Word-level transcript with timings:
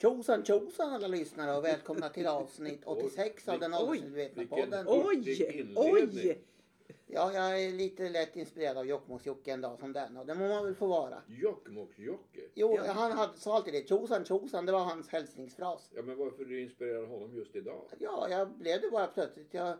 Tjosan 0.00 0.44
tjosan 0.44 0.92
alla 0.92 1.08
lyssnare 1.08 1.56
och 1.56 1.64
välkomna 1.64 2.08
till 2.08 2.26
avsnitt 2.26 2.80
86 2.84 3.48
av 3.48 3.60
den 3.60 3.74
åldersmedvetna 3.74 4.44
podden. 4.44 4.86
Oj, 4.88 5.72
oj! 5.76 6.44
Ja, 7.06 7.32
jag 7.32 7.62
är 7.64 7.72
lite 7.72 8.08
lätt 8.08 8.36
inspirerad 8.36 8.78
av 8.78 8.86
Jokkmokks-Jocke 8.86 9.52
en 9.52 9.60
dag 9.60 9.78
som 9.78 9.92
denna 9.92 10.20
och 10.20 10.26
det 10.26 10.34
må 10.34 10.48
man 10.48 10.64
väl 10.64 10.74
få 10.74 10.86
vara. 10.86 11.22
Jokkmokks-Jocke? 11.26 12.40
Jo, 12.54 12.78
han 12.86 13.12
hade, 13.12 13.38
sa 13.38 13.56
alltid 13.56 13.74
det. 13.74 13.88
Tjosan 13.88 14.24
tjosan, 14.24 14.66
det 14.66 14.72
var 14.72 14.84
hans 14.84 15.08
hälsningsfras. 15.08 15.90
Ja, 15.94 16.02
men 16.02 16.18
varför 16.18 16.44
du 16.44 16.62
inspirerar 16.62 17.06
honom 17.06 17.36
just 17.36 17.56
idag? 17.56 17.84
Ja, 17.98 18.26
jag 18.30 18.50
blev 18.50 18.80
det 18.80 18.90
bara 18.90 19.06
plötsligt. 19.06 19.54
Jag, 19.54 19.78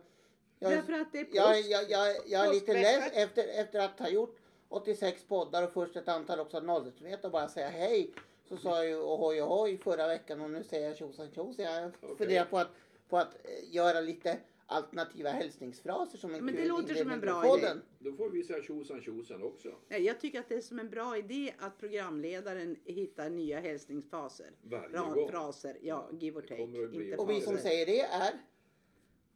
jag, 0.59 0.71
Därför 0.71 0.93
att 0.93 1.11
det 1.11 1.19
är 1.19 1.27
jag, 1.31 1.55
påsk. 1.55 1.69
jag, 1.69 1.89
jag, 1.89 2.15
jag 2.27 2.47
är 2.47 2.53
lite 2.53 2.73
less 2.73 3.11
efter, 3.13 3.47
efter 3.61 3.79
att 3.79 3.99
ha 3.99 4.09
gjort 4.09 4.37
86 4.69 5.23
poddar 5.27 5.63
och 5.63 5.73
först 5.73 5.95
ett 5.95 6.07
antal 6.07 6.39
också 6.39 6.59
nollrättsvet 6.59 7.25
och 7.25 7.31
bara 7.31 7.47
säga 7.47 7.69
hej. 7.69 8.13
Så 8.51 8.57
sa 8.57 8.77
jag 8.77 8.87
ju 8.87 8.95
ohoj 8.95 9.41
ohoj 9.41 9.77
förra 9.77 10.07
veckan 10.07 10.41
och 10.41 10.49
nu 10.49 10.63
säger 10.63 10.87
jag 10.87 10.97
tjosan 10.97 11.31
tjosan. 11.31 11.65
Jag 11.65 11.91
Okej. 12.01 12.17
funderar 12.17 12.45
på 12.45 12.57
att, 12.57 12.67
på 13.09 13.17
att 13.17 13.33
eh, 13.45 13.73
göra 13.75 14.01
lite 14.01 14.37
alternativa 14.65 15.29
hälsningsfraser 15.29 16.17
som 16.17 16.35
en 16.35 16.45
Men 16.45 16.55
det 16.55 16.65
låter 16.65 16.95
som 16.95 17.11
en 17.11 17.19
bra 17.19 17.41
på 17.41 17.47
idé. 17.47 17.67
podden. 17.67 17.81
Då 17.99 18.13
får 18.13 18.29
vi 18.29 18.43
säga 18.43 18.63
tjosan 18.63 19.01
tjosan 19.01 19.43
också. 19.43 19.69
Nej, 19.87 20.01
Jag 20.01 20.19
tycker 20.19 20.39
att 20.39 20.49
det 20.49 20.55
är 20.55 20.61
som 20.61 20.79
en 20.79 20.89
bra 20.89 21.17
idé 21.17 21.53
att 21.59 21.77
programledaren 21.77 22.75
hittar 22.85 23.29
nya 23.29 23.59
hälsningsfaser. 23.59 24.51
Varje. 24.61 25.27
Fraser, 25.27 25.77
ja, 25.81 26.09
give 26.19 26.39
or 26.39 26.41
take. 26.41 27.15
Och 27.17 27.29
vi 27.29 27.41
som 27.41 27.57
säger 27.57 27.85
det 27.85 28.01
är 28.01 28.33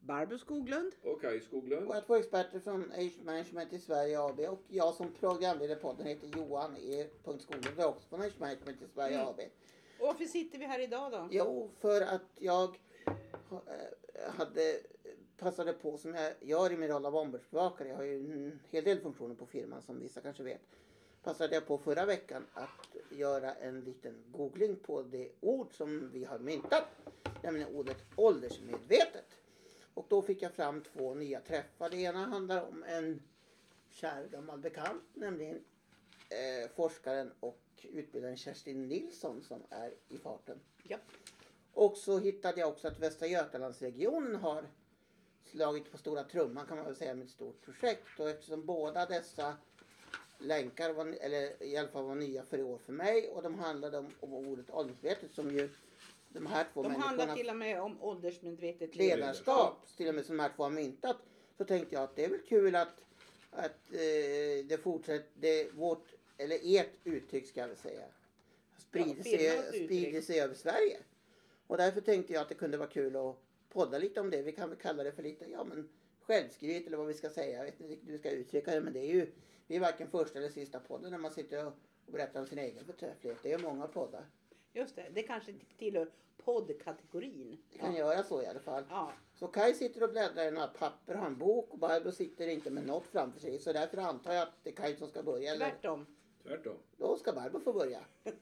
Barbro 0.06 0.38
Skoglund. 0.38 0.92
Okej, 1.04 1.40
Skoglund. 1.40 1.86
våra 1.86 2.00
två 2.00 2.16
experter 2.16 2.60
från 2.60 2.92
Age 2.92 3.18
Management 3.24 3.72
i 3.72 3.78
Sverige 3.78 4.20
AB 4.20 4.40
och 4.40 4.62
jag 4.68 4.94
som 4.94 5.12
programledare 5.12 5.78
podden 5.78 6.06
heter 6.06 6.28
Johan 6.36 6.76
E. 6.76 7.06
Skoglund 7.22 7.66
och 7.76 7.82
är 7.84 7.88
också 7.88 8.08
från 8.08 8.20
Age 8.22 8.38
Management 8.40 8.82
i 8.82 8.88
Sverige 8.94 9.16
Mm. 9.16 9.28
AB. 9.28 9.40
Och 10.00 10.06
varför 10.06 10.24
sitter 10.24 10.58
vi 10.58 10.64
här 10.64 10.80
idag 10.80 11.12
då? 11.12 11.28
Jo, 11.30 11.70
för 11.80 12.00
att 12.00 12.30
jag 12.34 12.78
eh, 13.06 14.32
hade 14.38 14.80
passade 15.38 15.72
på 15.72 15.98
som 15.98 16.14
jag 16.14 16.32
gör 16.40 16.72
i 16.72 16.76
min 16.76 16.88
roll 16.88 17.06
av 17.06 17.16
omvärldsbevakare. 17.16 17.88
Jag 17.88 17.96
har 17.96 18.04
ju 18.04 18.16
en 18.16 18.60
hel 18.70 18.84
del 18.84 19.00
funktioner 19.00 19.34
på 19.34 19.46
firman 19.46 19.82
som 19.82 20.00
vissa 20.00 20.20
kanske 20.20 20.42
vet. 20.42 20.60
Passade 21.22 21.54
jag 21.54 21.66
på 21.66 21.78
förra 21.78 22.04
veckan 22.06 22.46
att 22.54 22.96
göra 23.10 23.54
en 23.54 23.80
liten 23.80 24.14
googling 24.32 24.76
på 24.76 25.02
det 25.02 25.28
ord 25.40 25.76
som 25.76 26.10
vi 26.12 26.24
har 26.24 26.38
myntat. 26.38 26.84
Nämligen 27.42 27.74
ordet 27.74 27.96
åldersmedvetet. 28.16 29.35
Och 29.96 30.06
då 30.08 30.22
fick 30.22 30.42
jag 30.42 30.52
fram 30.52 30.82
två 30.82 31.14
nya 31.14 31.40
träffar. 31.40 31.90
Det 31.90 31.96
ena 31.96 32.26
handlar 32.26 32.68
om 32.68 32.84
en 32.84 33.22
kär 33.90 34.28
gammal 34.32 34.58
bekant. 34.58 35.02
Nämligen 35.14 35.64
eh, 36.28 36.70
forskaren 36.74 37.32
och 37.40 37.60
utbildaren 37.82 38.36
Kerstin 38.36 38.88
Nilsson 38.88 39.42
som 39.42 39.62
är 39.70 39.94
i 40.08 40.18
farten. 40.18 40.60
Ja. 40.82 40.98
Och 41.72 41.96
så 41.96 42.18
hittade 42.18 42.60
jag 42.60 42.68
också 42.68 42.88
att 42.88 42.98
Västra 42.98 43.26
Götalandsregionen 43.26 44.36
har 44.36 44.64
slagit 45.44 45.92
på 45.92 45.98
stora 45.98 46.24
trumman 46.24 46.66
kan 46.66 46.76
man 46.76 46.86
väl 46.86 46.96
säga 46.96 47.14
med 47.14 47.24
ett 47.24 47.30
stort 47.30 47.62
projekt. 47.62 48.20
Och 48.20 48.30
eftersom 48.30 48.66
båda 48.66 49.06
dessa 49.06 49.56
länkar 50.38 50.92
var, 50.92 51.06
eller 51.20 51.62
i 51.62 51.76
alla 51.76 51.88
fall 51.88 52.04
var 52.04 52.14
nya 52.14 52.42
för 52.42 52.58
i 52.58 52.62
år 52.62 52.78
för 52.78 52.92
mig 52.92 53.28
och 53.28 53.42
de 53.42 53.54
handlade 53.54 53.98
om, 53.98 54.10
om 54.20 54.34
ordet 54.34 54.70
åldersmedvetet 54.70 55.34
som 55.34 55.50
ju 55.50 55.70
de 56.28 56.46
här 56.46 56.66
två 56.72 56.82
De 56.82 56.94
handlar 56.94 57.36
till 57.36 57.50
och 57.50 57.56
med 57.56 57.80
om 57.80 58.02
åldersmedvetet 58.02 58.96
ledarskap 58.96 59.86
till 59.96 60.08
och 60.08 60.14
med 60.14 60.26
som 60.26 60.36
de 60.36 60.42
här 60.42 60.52
två 60.56 60.62
har 60.62 60.70
myntat. 60.70 61.16
Så 61.58 61.64
tänkte 61.64 61.94
jag 61.94 62.04
att 62.04 62.16
det 62.16 62.24
är 62.24 62.28
väl 62.30 62.40
kul 62.48 62.76
att, 62.76 63.04
att 63.50 63.92
eh, 63.92 64.66
det 64.68 64.82
fortsätter, 64.82 65.30
det, 65.34 65.70
vårt, 65.72 66.14
eller 66.38 66.58
ert 66.62 66.90
uttryck 67.04 67.46
ska 67.46 67.60
jag 67.60 67.68
väl 67.68 67.76
säga, 67.76 68.04
sprider, 68.78 69.16
Ja, 69.16 69.62
sig, 69.62 69.84
sprider 69.84 70.20
sig 70.20 70.40
över 70.40 70.54
Sverige. 70.54 70.98
Och 71.66 71.76
därför 71.76 72.00
tänkte 72.00 72.32
jag 72.32 72.42
att 72.42 72.48
det 72.48 72.54
kunde 72.54 72.76
vara 72.76 72.88
kul 72.88 73.16
att 73.16 73.36
podda 73.68 73.98
lite 73.98 74.20
om 74.20 74.30
det. 74.30 74.42
Vi 74.42 74.52
kan 74.52 74.68
väl 74.68 74.78
kalla 74.78 75.02
det 75.02 75.12
för 75.12 75.22
lite, 75.22 75.50
ja 75.50 75.64
men 75.64 75.88
självskryt 76.20 76.86
eller 76.86 76.96
vad 76.96 77.06
vi 77.06 77.14
ska 77.14 77.30
säga. 77.30 77.56
Jag 77.56 77.64
vet 77.64 77.80
inte 77.80 77.96
hur 78.06 78.12
vi 78.12 78.18
ska 78.18 78.30
uttrycka 78.30 78.74
det 78.74 78.80
men 78.80 78.92
det 78.92 79.00
är 79.00 79.14
ju, 79.14 79.32
vi 79.66 79.76
är 79.76 79.80
varken 79.80 80.10
första 80.10 80.38
eller 80.38 80.48
sista 80.48 80.80
podden 80.80 81.10
när 81.10 81.18
man 81.18 81.30
sitter 81.30 81.66
och, 81.66 81.72
och 82.06 82.12
berättar 82.12 82.40
om 82.40 82.46
sin 82.46 82.58
egen 82.58 82.84
förträfflighet. 82.84 83.38
Det 83.42 83.52
är 83.52 83.58
många 83.58 83.86
poddar. 83.86 84.24
Just 84.76 84.96
det, 84.96 85.06
det 85.14 85.22
kanske 85.22 85.50
inte 85.50 85.66
tillhör 85.78 86.10
poddkategorin. 86.36 87.58
Det 87.72 87.78
kan 87.78 87.92
ja. 87.92 87.98
göra 87.98 88.22
så 88.22 88.42
i 88.42 88.46
alla 88.46 88.60
fall. 88.60 88.84
ja. 88.90 89.12
Så 89.34 89.46
Kai 89.48 89.74
sitter 89.74 90.02
och 90.02 90.10
bläddrar 90.10 90.44
i 90.44 90.50
några 90.50 90.66
papper 90.66 91.12
och 91.14 91.18
har 91.20 91.26
en 91.26 91.38
bok 91.38 91.72
och 91.72 91.78
Barbro 91.78 92.12
sitter 92.12 92.48
inte 92.48 92.70
med 92.70 92.86
något 92.86 93.06
framför 93.06 93.40
sig. 93.40 93.58
Så 93.58 93.72
därför 93.72 93.96
antar 93.98 94.32
jag 94.32 94.42
att 94.42 94.54
det 94.62 94.70
är 94.70 94.74
Kai 94.74 94.96
som 94.96 95.08
ska 95.08 95.22
börja. 95.22 95.52
Eller? 95.52 95.70
Tvärtom. 95.70 96.06
Tvärtom. 96.42 96.76
Då 96.96 97.16
ska 97.16 97.32
Barbro 97.32 97.60
få 97.60 97.72
börja. 97.72 98.00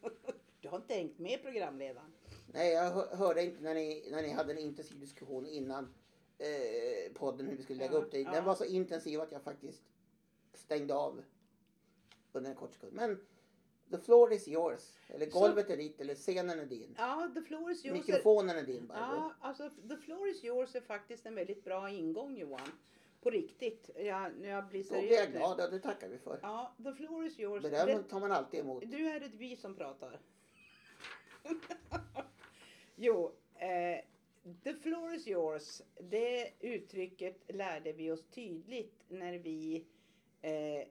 Du 0.60 0.68
har 0.70 0.76
inte 0.76 0.94
hängt 0.94 1.18
med 1.18 1.42
programledaren. 1.42 2.12
Nej, 2.52 2.72
jag 2.72 2.90
hö- 2.90 3.16
hörde 3.16 3.42
inte 3.44 3.62
när 3.62 3.74
ni, 3.74 4.08
när 4.10 4.22
ni 4.22 4.30
hade 4.30 4.52
en 4.52 4.58
intensiv 4.58 5.00
diskussion 5.00 5.46
innan 5.46 5.94
eh, 6.38 7.12
podden 7.14 7.46
hur 7.46 7.56
vi 7.56 7.62
skulle 7.62 7.78
lägga 7.78 7.92
Ja, 7.92 7.98
upp 7.98 8.10
det. 8.10 8.24
Den 8.24 8.34
ja. 8.34 8.40
var 8.42 8.54
så 8.54 8.64
intensiv 8.64 9.20
att 9.20 9.32
jag 9.32 9.42
faktiskt 9.42 9.82
stängde 10.54 10.94
av 10.94 11.22
under 12.32 12.50
en 12.50 12.56
kort 12.56 12.72
sekund. 12.72 12.92
Men 12.92 13.20
the 13.98 14.04
floor 14.04 14.32
is 14.32 14.48
yours. 14.48 14.92
Eller 15.08 15.26
Så- 15.30 15.40
golvet 15.40 15.70
är 15.70 15.76
ditt 15.76 16.00
eller 16.00 16.14
scenen 16.14 16.58
är 16.60 16.66
din. 16.66 16.94
Ja, 16.98 17.30
The 17.34 17.40
Floor 17.42 17.70
is 17.70 17.84
yours. 17.84 17.98
är- 17.98 18.12
Mikrofonen 18.12 18.56
är 18.56 18.62
din 18.62 18.86
Barbro. 18.86 19.16
Ja, 19.16 19.32
alltså 19.40 19.70
The 19.88 19.96
Floor 19.96 20.28
is 20.28 20.44
yours 20.44 20.74
är 20.74 20.80
faktiskt 20.80 21.26
en 21.26 21.34
väldigt 21.34 21.64
bra 21.64 21.90
ingång 21.90 22.36
Johan. 22.36 22.68
På 23.20 23.30
riktigt. 23.30 23.90
Jag, 23.96 24.32
jag 24.42 24.66
blir 24.68 24.82
Då 24.82 24.88
seriös. 24.88 25.08
blir 25.08 25.16
jag 25.18 25.30
glad 25.32 25.60
och 25.60 25.70
det 25.70 25.78
tackar 25.78 26.08
vi 26.08 26.18
för. 26.18 26.38
Ja, 26.42 26.74
The 26.84 26.92
Floor 26.92 27.26
is 27.26 27.40
yours. 27.40 27.62
Det- 27.62 28.02
tar 28.02 28.20
man 28.20 28.32
alltid 28.32 28.60
emot. 28.60 28.82
Du 28.86 29.08
är 29.08 29.20
ett 29.20 29.34
vi 29.34 29.56
som 29.56 29.74
pratar. 29.74 30.20
jo, 32.96 33.32
eh, 33.54 34.00
the 34.64 34.74
floor 34.74 35.14
is 35.14 35.28
yours. 35.28 35.82
Det 36.00 36.50
uttrycket 36.60 37.36
lärde 37.48 37.92
vi 37.92 38.10
oss 38.10 38.24
tydligt 38.34 38.94
när 39.08 39.38
vi 39.38 39.84
eh, 40.42 40.88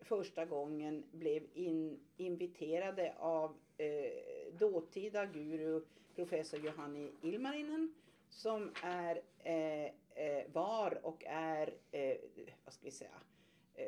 första 0.00 0.44
gången 0.44 1.04
blev 1.12 1.42
in, 1.54 2.00
inviterade 2.16 3.14
av 3.18 3.56
eh, 3.78 4.54
dåtida 4.58 5.26
guru 5.26 5.80
professor 6.14 6.60
Johanni 6.60 7.12
Ilmarinen 7.22 7.94
som 8.28 8.72
är, 8.82 9.22
eh, 9.38 9.84
eh 9.84 10.50
var 10.52 11.06
och 11.06 11.24
är, 11.26 11.74
eh, 11.90 12.16
vad 12.64 12.74
ska 12.74 12.84
vi 12.84 12.90
säga, 12.90 13.20
eh, 13.74 13.86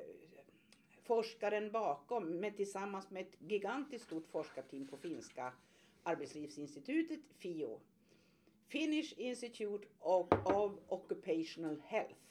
forskaren 1.03 1.71
bakom, 1.71 2.25
men 2.25 2.55
tillsammans 2.55 3.11
med 3.11 3.23
ett 3.23 3.37
gigantiskt 3.39 4.07
stort 4.07 4.27
forskarteam 4.27 4.87
på 4.87 4.97
finska 4.97 5.53
arbetslivsinstitutet, 6.03 7.21
FIO. 7.39 7.81
Finnish 8.69 9.13
Institute 9.19 9.87
of, 10.01 10.29
of 10.45 10.73
Occupational 10.89 11.81
Health. 11.87 12.28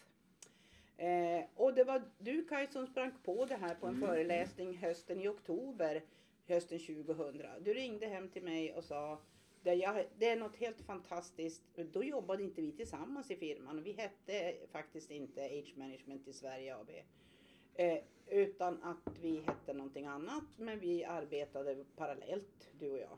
Eh, 0.97 1.45
och 1.55 1.73
det 1.73 1.83
var 1.83 2.01
du 2.17 2.45
Kaj 2.45 2.67
som 2.67 2.87
sprang 2.87 3.11
på 3.23 3.45
det 3.45 3.55
här 3.55 3.75
på 3.75 3.87
en 3.87 3.99
föreläsning 3.99 4.77
hösten 4.77 5.21
i 5.21 5.27
oktober, 5.27 6.03
hösten 6.47 6.79
2000. 6.79 7.43
Du 7.61 7.73
ringde 7.73 8.07
hem 8.07 8.29
till 8.29 8.43
mig 8.43 8.73
och 8.73 8.83
sa 8.83 9.19
det, 9.63 9.73
jag, 9.73 10.05
det 10.17 10.29
är 10.29 10.35
något 10.35 10.55
helt 10.55 10.81
fantastiskt. 10.81 11.63
Då 11.93 12.03
jobbade 12.03 12.43
inte 12.43 12.61
vi 12.61 12.71
tillsammans 12.71 13.31
i 13.31 13.35
firman. 13.35 13.83
Vi 13.83 13.91
hette 13.91 14.55
faktiskt 14.71 15.11
inte 15.11 15.45
Age 15.45 15.73
Management 15.77 16.27
i 16.27 16.33
Sverige 16.33 16.75
AB. 16.75 16.89
Eh, 17.75 17.99
utan 18.27 18.83
att 18.83 19.17
vi 19.21 19.39
hette 19.39 19.73
någonting 19.73 20.05
annat 20.05 20.43
men 20.57 20.79
vi 20.79 21.03
arbetade 21.03 21.85
parallellt 21.95 22.69
du 22.79 22.91
och 22.91 22.99
jag. 22.99 23.17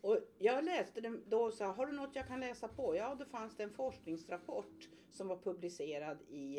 Och 0.00 0.18
jag 0.38 0.64
läste 0.64 1.00
den 1.00 1.22
då 1.28 1.42
och 1.42 1.52
sa, 1.52 1.66
har 1.66 1.86
du 1.86 1.92
något 1.92 2.16
jag 2.16 2.26
kan 2.26 2.40
läsa 2.40 2.68
på? 2.68 2.96
Ja, 2.96 3.14
då 3.14 3.24
fanns 3.24 3.56
det 3.56 3.62
en 3.62 3.70
forskningsrapport 3.70 4.88
som 5.12 5.28
var 5.28 5.36
publicerad 5.36 6.18
i 6.28 6.58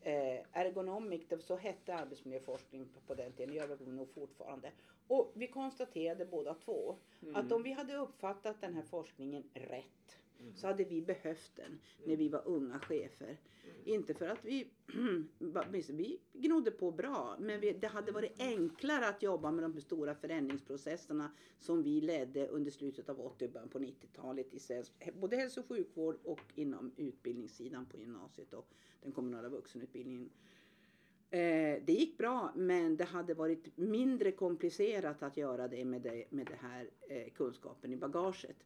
eh, 0.00 0.40
Ergonomic, 0.52 1.22
så 1.40 1.56
hette 1.56 1.94
arbetsmiljöforskning 1.94 2.88
på, 2.94 3.00
på 3.00 3.14
den 3.14 3.32
tiden, 3.32 3.54
gör 3.54 3.68
det 3.68 3.92
nog 3.92 4.08
fortfarande. 4.14 4.72
Och 5.08 5.32
vi 5.34 5.46
konstaterade 5.46 6.26
båda 6.26 6.54
två 6.54 6.96
att 7.34 7.52
om 7.52 7.62
vi 7.62 7.72
hade 7.72 7.96
uppfattat 7.96 8.60
den 8.60 8.74
här 8.74 8.82
forskningen 8.82 9.44
rätt 9.54 10.17
så 10.54 10.66
hade 10.66 10.84
vi 10.84 11.02
behövt 11.02 11.56
den 11.56 11.80
när 12.04 12.16
vi 12.16 12.28
var 12.28 12.42
unga 12.46 12.78
chefer. 12.78 13.40
Inte 13.84 14.14
för 14.14 14.28
att 14.28 14.44
vi, 14.44 14.70
vi 15.88 16.20
gnodde 16.32 16.70
på 16.70 16.90
bra, 16.90 17.36
men 17.40 17.60
vi, 17.60 17.72
det 17.72 17.86
hade 17.86 18.12
varit 18.12 18.40
enklare 18.40 19.08
att 19.08 19.22
jobba 19.22 19.50
med 19.50 19.64
de 19.64 19.80
stora 19.80 20.14
förändringsprocesserna 20.14 21.30
som 21.58 21.82
vi 21.82 22.00
ledde 22.00 22.48
under 22.48 22.70
slutet 22.70 23.08
av 23.08 23.20
80 23.20 23.44
och 23.44 23.50
början 23.50 23.68
på 23.68 23.78
90-talet 23.78 24.54
i 24.54 24.58
svensk, 24.58 24.92
både 25.20 25.36
hälso 25.36 25.60
och 25.60 25.66
sjukvård 25.66 26.18
och 26.24 26.40
inom 26.54 26.92
utbildningssidan 26.96 27.86
på 27.86 27.96
gymnasiet 27.96 28.52
och 28.52 28.74
den 29.02 29.12
kommunala 29.12 29.48
vuxenutbildningen. 29.48 30.30
Eh, 31.30 31.82
det 31.84 31.92
gick 31.92 32.18
bra 32.18 32.52
men 32.56 32.96
det 32.96 33.04
hade 33.04 33.34
varit 33.34 33.76
mindre 33.76 34.32
komplicerat 34.32 35.22
att 35.22 35.36
göra 35.36 35.68
det 35.68 35.84
med 35.84 36.02
det, 36.02 36.24
med 36.30 36.46
det 36.46 36.58
här 36.60 36.90
eh, 37.08 37.32
kunskapen 37.32 37.92
i 37.92 37.96
bagaget. 37.96 38.56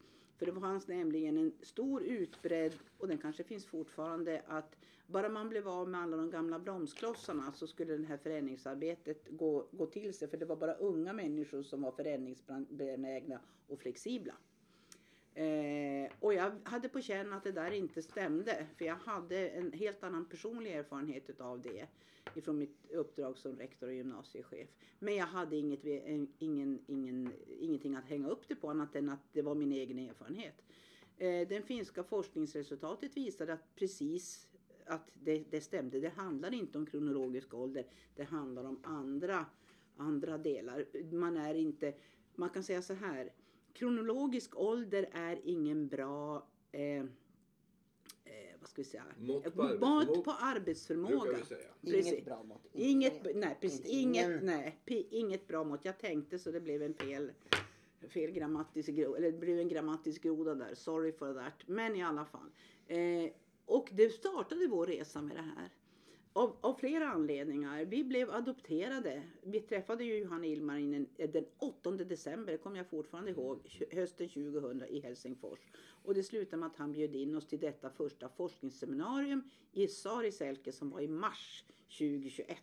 För 0.43 0.47
det 0.53 0.61
fanns 0.61 0.89
nämligen 0.89 1.39
en 1.39 1.53
stor 1.63 2.03
utbredd, 2.03 2.75
och 2.99 3.09
den 3.09 3.19
kanske 3.19 3.45
finns 3.45 3.67
fortfarande, 3.67 4.43
att 4.47 4.77
bara 5.07 5.29
man 5.29 5.49
blev 5.49 5.69
av 5.69 5.89
med 5.89 6.01
alla 6.01 6.17
de 6.17 6.31
gamla 6.31 6.59
bromsklossarna 6.59 7.53
så 7.53 7.67
skulle 7.67 7.97
det 7.97 8.07
här 8.07 8.17
förändringsarbetet 8.17 9.27
gå, 9.31 9.67
gå 9.71 9.87
till 9.87 10.15
sig. 10.15 10.29
För 10.29 10.37
det 10.37 10.45
var 10.45 10.57
bara 10.57 10.75
unga 10.75 11.13
människor 11.13 11.63
som 11.63 11.83
var 11.83 11.91
förändringsbenägna 11.93 13.41
och 13.69 13.79
flexibla. 13.79 14.35
Eh, 15.35 16.13
och 16.21 16.35
jag 16.35 16.53
hade 16.65 16.89
på 16.89 17.01
känn 17.01 17.33
att 17.33 17.45
det 17.45 17.53
där 17.53 17.71
inte 17.71 18.03
stämde. 18.03 18.67
För 18.77 18.85
jag 18.85 18.97
hade 18.97 19.49
en 19.49 19.73
helt 19.73 20.05
annan 20.05 20.25
personlig 20.25 20.73
erfarenhet 20.73 21.31
utav 21.31 21.63
det. 21.63 21.87
Ifrån 22.35 22.59
mitt 22.59 22.91
uppdrag 22.91 23.39
som 23.39 23.57
rektor 23.57 23.87
och 23.87 23.95
gymnasiechef. 23.95 24.69
Men 24.99 25.17
jag 25.17 25.27
hade 25.27 25.57
inget, 25.57 25.85
eh, 25.85 26.25
ingen, 26.39 26.79
ingen, 26.87 27.33
ingenting 27.61 27.95
att 27.95 28.09
hänga 28.09 28.29
upp 28.29 28.49
det 28.49 28.55
på 28.55 28.71
annat 28.71 28.97
än 28.97 29.09
att 29.09 29.33
det 29.33 29.43
var 29.43 29.55
min 29.55 29.73
egen 29.73 29.99
erfarenhet. 29.99 30.63
Eh, 31.19 31.49
den 31.49 31.63
finska 31.63 32.03
forskningsresultatet 32.05 33.17
visade 33.17 33.53
att 33.53 33.75
precis 33.75 34.49
att 34.87 35.11
det, 35.15 35.45
det 35.51 35.61
stämde. 35.61 36.01
Det 36.01 36.09
handlar 36.09 36.55
inte 36.55 36.79
om 36.79 36.87
kronologisk 36.87 37.55
ålder. 37.55 37.87
Det 38.17 38.25
handlar 38.25 38.65
om 38.65 38.81
andra, 38.85 39.47
andra 39.97 40.39
delar. 40.39 40.87
Man 41.13 41.37
är 41.37 41.55
inte, 41.55 41.95
man 42.35 42.51
kan 42.51 42.63
säga 42.63 42.83
så 42.83 42.95
här 42.95 43.31
kronologisk 43.73 44.57
ålder 44.57 45.09
är 45.13 45.41
ingen 45.45 45.89
bra 45.89 46.47
eh, 46.73 46.83
eh, 46.83 47.05
vad 48.61 48.69
ska 48.69 48.83
vi 48.83 48.89
säga? 48.89 49.05
Mått 49.19 49.55
på 49.55 49.63
Mått 49.63 49.83
arbetsförmåga. 49.83 50.23
på 50.23 50.31
arbetsförmåga. 50.31 51.39
Inget 51.83 52.25
bra 52.25 52.43
mått. 52.43 52.67
Inget, 52.73 53.37
nej, 53.37 53.59
precis, 53.61 53.85
inget, 53.85 54.43
nej, 54.43 54.79
bra 55.49 55.65
mått. 55.65 55.85
Jag 55.85 55.99
tänkte 55.99 56.39
så 56.39 56.51
det 56.51 56.61
blev 56.61 56.83
en 56.83 56.95
fel, 56.95 57.33
fel 58.09 58.31
grammatisk 58.31 58.89
groda, 58.89 59.19
eller 59.19 59.33
det 59.33 59.39
blev 59.39 59.59
en 59.59 59.69
grammatisk 59.69 60.23
groda 60.23 60.55
där. 60.55 60.75
Sorry 60.75 61.13
for 61.13 61.35
that. 61.35 61.69
Men 61.69 61.97
i 61.97 62.03
alla 62.03 62.25
fall. 62.25 62.51
Eh, 62.87 63.31
och 63.65 63.89
det 63.93 64.11
startade 64.11 64.67
vår 64.67 64.87
resa 64.87 65.23
med 65.23 65.37
det 65.37 65.43
här. 65.43 65.71
Av, 66.35 66.57
av 66.61 66.75
flera 66.75 67.09
anledningar. 67.09 67.85
Vi 67.85 68.05
blev 68.05 68.31
adopterade. 68.31 69.23
Vi 69.43 69.61
träffade 69.61 70.05
ju 70.05 70.19
Johanna 70.19 70.47
Ilmarinen 70.47 71.07
den 71.17 71.45
8 71.59 71.91
december, 71.91 72.53
det 72.53 72.59
kommer 72.59 72.77
jag 72.77 72.87
fortfarande 72.87 73.31
ihåg, 73.31 73.59
tj- 73.65 73.95
hösten 73.95 74.29
2000 74.29 74.83
i 74.89 75.01
Helsingfors. 75.01 75.59
Och 76.05 76.15
det 76.15 76.23
slutade 76.23 76.57
med 76.57 76.67
att 76.67 76.77
han 76.77 76.93
bjöd 76.93 77.15
in 77.15 77.37
oss 77.37 77.47
till 77.47 77.61
detta 77.61 77.91
första 77.91 78.29
forskningsseminarium 78.29 79.43
i 79.73 79.89
Sariselke 79.89 80.73
som 80.73 80.91
var 80.91 81.01
i 81.01 81.09
mars 81.09 81.65
2021. 81.99 82.57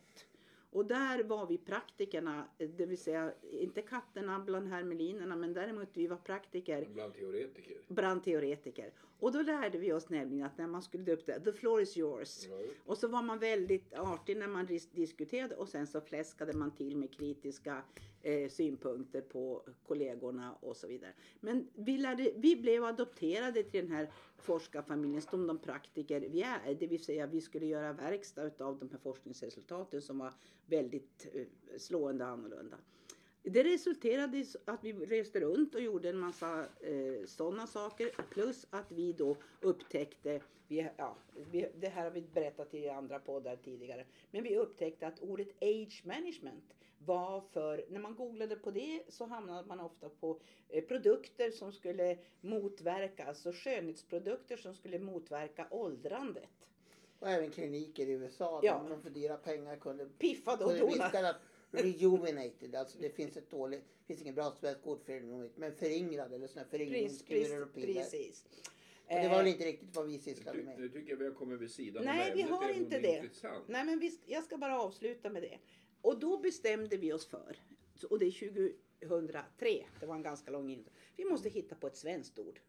Och 0.72 0.86
där 0.86 1.24
var 1.24 1.48
vi 1.48 1.58
praktikerna, 1.58 2.46
det 2.58 2.86
vill 2.86 2.98
säga 2.98 3.34
inte 3.52 3.82
katterna 3.82 4.40
bland 4.40 4.68
hermelinerna 4.68 5.36
men 5.36 5.54
däremot 5.54 5.90
vi 5.94 6.08
var 6.08 6.18
praktiker 6.18 6.88
Bland 6.94 7.14
teoretiker. 7.14 7.78
brandteoretiker. 7.88 8.92
Och 9.20 9.32
då 9.32 9.42
lärde 9.42 9.78
vi 9.78 9.94
oss 9.94 10.10
nämligen 10.10 10.46
att 10.46 10.58
när 10.58 10.68
man 10.68 10.82
skulle 10.82 11.04
det, 11.04 11.40
the 11.40 11.52
floor 11.54 11.82
is 11.82 11.98
yours. 11.98 12.48
Ja, 12.50 12.58
Och 12.86 12.98
så 12.98 13.08
var 13.08 13.22
man 13.22 13.40
väldigt 13.40 13.94
artig 13.94 14.38
när 14.38 14.48
man 14.48 14.68
dis- 14.68 14.90
diskuterade 14.92 15.56
och 15.56 15.70
sen 15.70 15.88
så 15.88 16.02
fläskade 16.02 16.54
man 16.54 16.72
till 16.76 16.98
med 16.98 17.14
kritiska 17.14 17.84
eh, 18.22 18.50
synpunkter 18.50 19.22
på 19.22 19.64
kollegorna 19.88 20.56
och 20.56 20.78
så 20.78 20.88
vidare. 20.88 21.14
Men 21.40 21.68
vi, 21.76 21.98
lärde, 21.98 22.32
vi 22.36 22.56
blev 22.56 22.84
adopterade 22.84 23.64
till 23.64 23.82
den 23.82 23.92
här 23.92 24.12
forskarfamiljen 24.38 25.22
som 25.22 25.48
de 25.48 25.58
praktiker 25.58 26.22
vi 26.22 26.42
är. 26.42 26.74
Det 26.80 26.88
vill 26.88 27.04
säga 27.04 27.28
vi 27.28 27.42
skulle 27.42 27.66
göra 27.66 27.94
verkstad 27.94 28.52
av 28.60 28.80
de 28.80 28.90
här 28.92 28.98
forskningsresultaten 29.04 30.02
som 30.02 30.18
var 30.20 30.34
väldigt 30.66 31.28
eh, 31.34 31.46
slående 31.78 32.26
annorlunda. 32.26 32.78
Det 33.44 33.64
resulterade 33.64 34.38
i 34.38 34.46
att 34.66 34.84
vi 34.84 34.94
reste 34.94 35.40
runt 35.40 35.76
och 35.76 35.82
gjorde 35.82 36.10
en 36.10 36.18
massa 36.18 36.66
eh, 36.82 37.26
sådana 37.26 37.68
saker. 37.68 38.12
Plus 38.30 38.68
att 38.70 38.92
vi 38.92 39.14
då 39.14 39.38
upptäckte, 39.62 40.42
vi, 40.68 40.90
ja, 40.98 41.18
vi, 41.52 41.70
det 41.80 41.88
här 41.88 42.04
har 42.04 42.12
vi 42.12 42.22
berättat 42.22 42.74
i 42.74 42.90
andra 42.90 43.20
poddar 43.20 43.56
tidigare. 43.56 44.06
Men 44.32 44.44
vi 44.44 44.58
upptäckte 44.58 45.08
att 45.08 45.20
ordet 45.20 45.48
age 45.62 46.02
management 46.06 46.74
var 47.06 47.42
för, 47.42 47.86
när 47.90 48.00
man 48.00 48.16
googlade 48.16 48.56
på 48.56 48.72
det 48.72 49.04
så 49.10 49.26
hamnade 49.26 49.68
man 49.68 49.80
ofta 49.80 50.10
på 50.10 50.40
eh, 50.70 50.84
produkter 50.84 51.52
som 51.52 51.74
skulle 51.74 52.18
motverka, 52.42 53.26
alltså 53.26 53.52
skönhetsprodukter 53.52 54.58
som 54.58 54.74
skulle 54.74 55.00
motverka 55.00 55.68
åldrandet. 55.72 56.50
Och 57.20 57.30
även 57.30 57.52
kliniker 57.52 58.08
i 58.08 58.12
USA 58.12 58.60
Ja. 58.64 58.84
man 58.90 59.02
för 59.02 59.10
dyra 59.10 59.38
pengar 59.38 59.76
kunde, 59.76 60.06
Piffade 60.06 60.66
och 60.66 60.72
kunde 60.72 61.36
rejuvenated. 61.72 62.76
Alltså 62.76 62.98
det 63.00 63.10
finns 63.10 63.38
ett 63.38 63.50
dåligt, 63.52 63.84
det 64.00 64.06
finns 64.08 64.22
ingen 64.22 64.36
bra 64.36 64.52
svenskt 64.60 64.88
ord 64.88 65.02
för 65.06 65.14
det, 65.14 65.50
men 65.56 65.76
föryngrad 65.76 66.34
eller 66.34 66.48
sådana 66.48 66.64
här 66.72 66.78
föryngringskurer 66.78 67.62
och 67.64 67.74
piller. 67.74 67.94
precis. 67.94 68.46
Och 69.06 69.16
det 69.16 69.30
var 69.30 69.38
väl 69.38 69.46
Eh, 69.46 69.52
inte 69.52 69.66
riktigt 69.66 69.96
vad 69.96 70.08
vi 70.08 70.20
sysslade 70.20 70.64
med. 70.64 70.80
nu 70.80 70.90
tycker 70.90 71.10
jag 71.10 71.18
vi 71.18 71.26
har 71.26 71.34
kommit 71.34 71.62
vid 71.62 71.72
sidan 71.72 72.04
Nej, 72.06 72.32
vi 72.36 72.42
har 72.42 72.70
inte 72.70 73.00
det. 73.00 73.18
Intressant. 73.18 73.68
Nej 73.68 73.86
men 73.86 74.00
vi, 74.00 74.20
jag 74.26 74.44
ska 74.44 74.58
bara 74.58 74.82
avsluta 74.82 75.30
med 75.30 75.42
det. 75.42 75.60
Och 76.02 76.20
då 76.20 76.38
bestämde 76.38 76.98
vi 76.98 77.14
oss 77.14 77.28
för, 77.28 77.58
och 78.10 78.20
det 78.20 78.26
är 78.26 78.32
2003, 79.00 79.86
det 80.00 80.06
var 80.06 80.16
en 80.16 80.24
ganska 80.24 80.52
lång 80.52 80.70
intro. 80.72 80.94
Vi 81.16 81.26
måste 81.26 81.50
hitta 81.50 81.76
på 81.76 81.88
ett 81.88 81.98
svenskt 81.98 82.40
ord. 82.40 82.60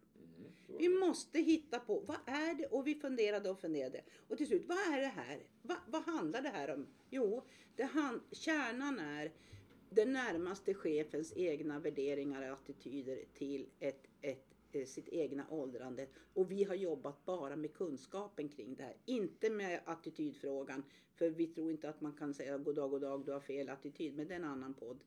Vi 0.78 0.88
måste 0.88 1.38
hitta 1.38 1.78
på, 1.78 2.00
vad 2.00 2.16
är 2.26 2.54
det? 2.54 2.66
Och 2.66 2.86
vi 2.86 2.94
funderade 2.94 3.50
och 3.50 3.60
funderade. 3.60 4.00
Och 4.28 4.36
till 4.36 4.46
slut, 4.46 4.64
vad 4.66 4.78
är 4.78 5.00
det 5.00 5.06
här? 5.06 5.42
Va, 5.62 5.76
vad 5.86 6.02
handlar 6.02 6.42
det 6.42 6.48
här 6.48 6.74
om? 6.74 6.86
Jo, 7.10 7.42
det 7.76 7.84
han, 7.84 8.20
kärnan 8.32 8.98
är 8.98 9.32
den 9.90 10.12
närmaste 10.12 10.74
chefens 10.74 11.32
egna 11.36 11.78
värderingar 11.78 12.50
och 12.50 12.58
attityder 12.58 13.24
till 13.34 13.66
ett, 13.78 14.06
ett, 14.20 14.46
eh, 14.72 14.86
sitt 14.86 15.08
egna 15.08 15.46
åldrande. 15.50 16.06
Och 16.34 16.50
vi 16.50 16.64
har 16.64 16.74
jobbat 16.74 17.24
bara 17.24 17.56
med 17.56 17.74
kunskapen 17.74 18.48
kring 18.48 18.74
det 18.74 18.82
här. 18.82 18.96
Inte 19.06 19.50
med 19.50 19.80
attitydfrågan. 19.84 20.82
För 21.14 21.30
vi 21.30 21.46
tror 21.46 21.70
inte 21.70 21.88
att 21.88 22.00
man 22.00 22.12
kan 22.12 22.34
säga 22.34 22.58
god 22.58 22.74
dag, 22.74 22.90
god 22.90 23.00
dag, 23.00 23.24
du 23.26 23.32
har 23.32 23.40
fel 23.40 23.68
attityd. 23.68 24.16
Men 24.16 24.28
det 24.28 24.34
är 24.34 24.38
en 24.38 24.44
annan 24.44 24.74
podd. 24.74 25.00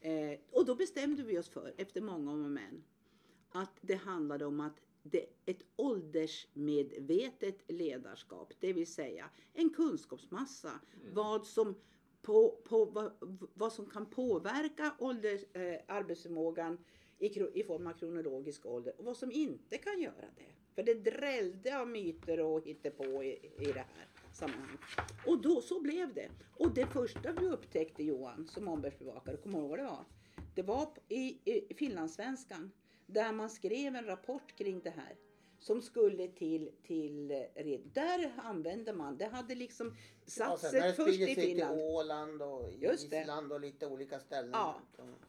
Eh, 0.00 0.38
och 0.50 0.66
då 0.66 0.74
bestämde 0.74 1.22
vi 1.22 1.38
oss 1.38 1.48
för, 1.48 1.74
efter 1.76 2.00
många 2.00 2.32
om 2.32 2.44
och 2.44 2.50
men, 2.50 2.84
att 3.50 3.78
det 3.80 3.94
handlade 3.94 4.44
om 4.44 4.60
att 4.60 4.80
ett 5.46 5.62
åldersmedvetet 5.76 7.58
ledarskap, 7.66 8.52
det 8.60 8.72
vill 8.72 8.86
säga 8.86 9.30
en 9.54 9.70
kunskapsmassa, 9.70 10.80
vad 11.12 11.46
som 11.46 11.74
på, 12.22 12.60
på, 12.64 12.84
vad, 12.84 13.12
vad 13.54 13.72
som 13.72 13.86
kan 13.86 14.06
påverka 14.06 14.94
ålders, 14.98 15.44
eh, 15.52 15.80
arbetsförmågan 15.86 16.78
i, 17.18 17.60
i 17.60 17.64
form 17.64 17.86
av 17.86 17.92
kronologisk 17.92 18.66
ålder 18.66 18.94
och 18.98 19.04
vad 19.04 19.16
som 19.16 19.32
inte 19.32 19.78
kan 19.78 20.00
göra 20.00 20.26
det. 20.36 20.74
För 20.74 20.82
det 20.82 20.94
drällde 20.94 21.80
av 21.80 21.88
myter 21.88 22.40
och 22.40 22.64
hittepå 22.64 23.22
i, 23.22 23.52
i 23.58 23.72
det 23.72 23.84
här 23.94 24.08
sammanhanget. 24.32 24.80
Och 25.26 25.42
då 25.42 25.60
så 25.60 25.80
blev 25.80 26.14
det. 26.14 26.28
Och 26.56 26.74
det 26.74 26.86
första 26.86 27.32
vi 27.32 27.46
upptäckte 27.46 28.04
Johan 28.04 28.48
som 28.48 28.68
omvärldsbevakare, 28.68 29.36
kommer 29.36 29.58
du 29.58 29.64
ihåg 29.64 29.70
vad 29.70 29.78
det 29.78 29.84
var? 29.84 30.04
Det 30.54 30.62
var 30.62 30.88
i, 31.08 31.38
i 31.44 31.74
Finlandssvenskan 31.74 32.70
där 33.08 33.32
man 33.32 33.50
skrev 33.50 33.96
en 33.96 34.04
rapport 34.06 34.56
kring 34.56 34.80
det 34.80 34.90
här 34.90 35.16
som 35.60 35.82
skulle 35.82 36.28
till, 36.28 36.70
till 36.86 37.30
eh. 37.30 37.80
Där 37.92 38.32
använde 38.36 38.92
man, 38.92 39.16
det 39.16 39.24
hade 39.26 39.54
liksom 39.54 39.96
Ja, 40.24 40.30
satt 40.30 40.60
sig 40.60 40.80
det 40.80 40.92
först 40.92 41.08
i 41.20 41.24
sig 41.24 41.34
till 41.34 41.44
Finland. 41.44 41.80
Åland 41.80 42.42
och. 42.42 42.72
Island 42.80 43.52
och 43.52 43.60
lite 43.60 43.86
olika 43.86 44.20
ställen. 44.20 44.50
Ja. 44.52 44.80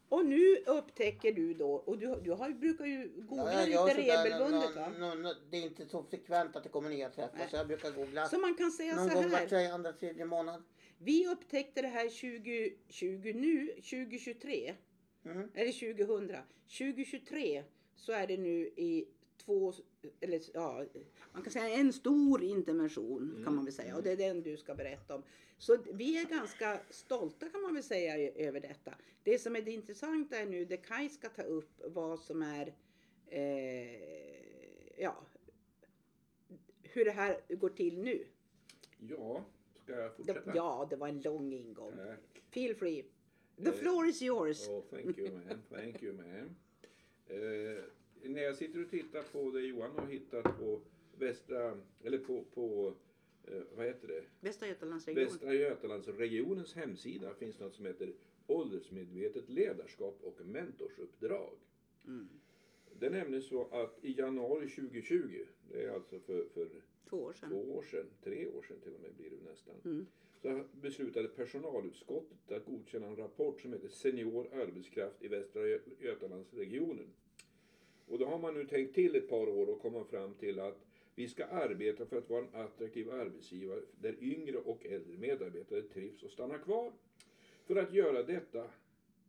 Och 0.09 0.25
nu 0.25 0.55
upptäcker 0.65 1.31
du 1.33 1.53
då, 1.53 1.71
och 1.73 1.97
du, 1.97 2.15
du 2.23 2.31
har, 2.31 2.49
brukar 2.49 2.85
ju 2.85 3.11
googla 3.15 3.53
Ja, 3.53 3.67
jag 3.67 3.87
lite 3.87 4.01
regelbundet 4.01 4.75
va? 4.75 4.91
nå- 4.99 5.13
nå- 5.15 5.33
det 5.49 5.57
är 5.57 5.61
inte 5.65 5.85
så 5.85 6.03
frekvent 6.03 6.55
att 6.55 6.63
det 6.63 6.69
kommer 6.69 6.89
nya 6.89 7.09
träffar 7.09 7.37
Nej. 7.37 7.47
så 7.49 7.55
jag 7.55 7.67
brukar 7.67 7.91
googla 7.91 8.25
Så 8.27 8.39
man 8.39 8.55
kan 8.55 8.71
säga 8.71 8.95
någon 8.95 9.09
så 9.09 9.15
gång 9.15 9.29
var 9.29 9.37
här. 9.37 9.47
tredje, 9.47 9.73
andra, 9.73 9.93
tredje 9.93 10.25
månad. 10.25 10.63
Vi 10.97 11.27
upptäckte 11.27 11.81
det 11.81 11.87
här 11.87 12.09
2020 12.09 13.31
nu, 13.35 13.67
2023. 13.67 14.75
Mm. 15.31 15.49
Eller 15.53 15.95
2000. 15.95 16.35
2023 16.77 17.63
så 17.95 18.11
är 18.11 18.27
det 18.27 18.37
nu 18.37 18.67
i 18.75 19.07
två, 19.37 19.73
eller 20.19 20.41
ja, 20.53 20.85
man 21.33 21.43
kan 21.43 21.51
säga 21.51 21.69
en 21.69 21.93
stor 21.93 22.43
intervention 22.43 23.41
kan 23.43 23.55
man 23.55 23.65
väl 23.65 23.73
säga. 23.73 23.95
Och 23.95 24.03
det 24.03 24.11
är 24.11 24.17
den 24.17 24.41
du 24.41 24.57
ska 24.57 24.75
berätta 24.75 25.15
om. 25.15 25.23
Så 25.57 25.77
vi 25.93 26.17
är 26.21 26.25
ganska 26.25 26.79
stolta 26.89 27.49
kan 27.49 27.61
man 27.61 27.73
väl 27.73 27.83
säga 27.83 28.31
över 28.31 28.59
detta. 28.59 28.93
Det 29.23 29.39
som 29.39 29.55
är 29.55 29.61
det 29.61 29.71
intressanta 29.71 30.37
är 30.37 30.45
nu, 30.45 30.65
det 30.65 30.77
Kaj 30.77 31.09
ska 31.09 31.29
ta 31.29 31.41
upp 31.41 31.81
vad 31.85 32.19
som 32.19 32.41
är, 32.41 32.73
eh, 33.27 35.01
ja, 35.01 35.23
hur 36.83 37.05
det 37.05 37.11
här 37.11 37.55
går 37.55 37.69
till 37.69 38.01
nu. 38.01 38.25
Ja, 38.99 39.45
ska 39.83 39.93
jag 39.93 40.03
Det, 40.03 40.15
fortsätta? 40.15 40.51
ja, 40.55 40.87
det 40.89 40.95
var 40.95 41.07
en 41.07 41.21
lång 41.21 41.53
ingång. 41.53 41.91
Tack. 41.97 42.43
Feel 42.49 42.75
free. 42.75 43.05
The 43.63 43.69
Eh, 43.69 43.73
floor 43.73 44.05
is 44.07 44.21
yours. 44.21 44.67
Oh, 44.69 44.81
thank 44.89 45.17
you 45.17 45.31
man, 45.31 45.61
thank 45.69 46.03
you 46.03 46.13
man. 46.13 46.55
Eh, 47.27 47.83
när 48.23 48.41
jag 48.41 48.55
sitter 48.55 48.83
och 48.83 48.89
tittar 48.89 49.23
på 49.23 49.51
det 49.51 49.61
Johan 49.61 49.91
har 49.97 50.07
hittat 50.07 50.43
på 50.59 50.81
västra, 51.17 51.77
eller 52.03 52.17
på, 52.17 52.43
på 52.53 52.93
eh, 53.43 53.61
vad 53.75 53.85
heter 53.85 54.07
det? 54.07 54.23
Västra 54.39 54.67
Götalandsregionen. 54.67 55.29
Västra 55.29 55.53
Götalandsregionens 55.53 56.73
hemsida 56.73 57.33
finns 57.33 57.59
något 57.59 57.75
som 57.75 57.85
heter 57.85 58.13
åldersmedvetet 58.47 59.49
ledarskap 59.49 60.19
och 60.21 60.45
mentorsuppdrag. 60.45 61.57
Mm. 62.07 62.29
Det 62.99 63.05
är 63.05 63.09
nämligen 63.11 63.41
så 63.43 63.67
att 63.71 63.99
i 64.05 64.19
januari 64.19 64.69
2020, 64.69 65.45
det 65.71 65.83
är 65.83 65.89
alltså 65.93 66.19
för, 66.19 66.45
för 66.53 66.67
Två 67.09 67.17
år 67.17 67.33
sedan. 67.33 67.49
två 67.49 67.73
år 67.75 67.83
sedan, 67.83 68.05
tre 68.23 68.47
år 68.47 68.61
sedan 68.67 68.77
till 68.83 68.93
och 68.93 69.01
med 69.01 69.13
blir 69.17 69.29
det 69.29 69.49
nästan. 69.49 69.75
Mm. 69.85 70.05
Så 70.41 70.63
beslutade 70.81 71.27
personalutskottet 71.27 72.51
att 72.51 72.65
godkänna 72.65 73.07
en 73.07 73.15
rapport 73.15 73.61
som 73.61 73.73
heter 73.73 73.87
Senior 73.87 74.47
arbetskraft 74.53 75.23
i 75.23 75.27
Västra 75.27 75.61
Gö- 75.61 75.79
Götalandsregionen. 75.99 77.07
Och 78.07 78.19
då 78.19 78.25
har 78.25 78.39
man 78.39 78.53
nu 78.53 78.65
tänkt 78.65 78.95
till 78.95 79.15
ett 79.15 79.29
par 79.29 79.49
år 79.49 79.69
och 79.69 79.81
kommit 79.81 80.07
fram 80.07 80.33
till 80.33 80.59
att 80.59 80.85
vi 81.15 81.27
ska 81.27 81.45
arbeta 81.45 82.05
för 82.05 82.17
att 82.17 82.29
vara 82.29 82.41
en 82.41 82.55
attraktiv 82.65 83.11
arbetsgivare 83.11 83.81
där 84.01 84.15
yngre 84.23 84.57
och 84.57 84.85
äldre 84.85 85.17
medarbetare 85.17 85.81
trivs 85.81 86.23
och 86.23 86.31
stannar 86.31 86.57
kvar. 86.57 86.91
För 87.65 87.75
att 87.75 87.93
göra 87.93 88.23
detta 88.23 88.67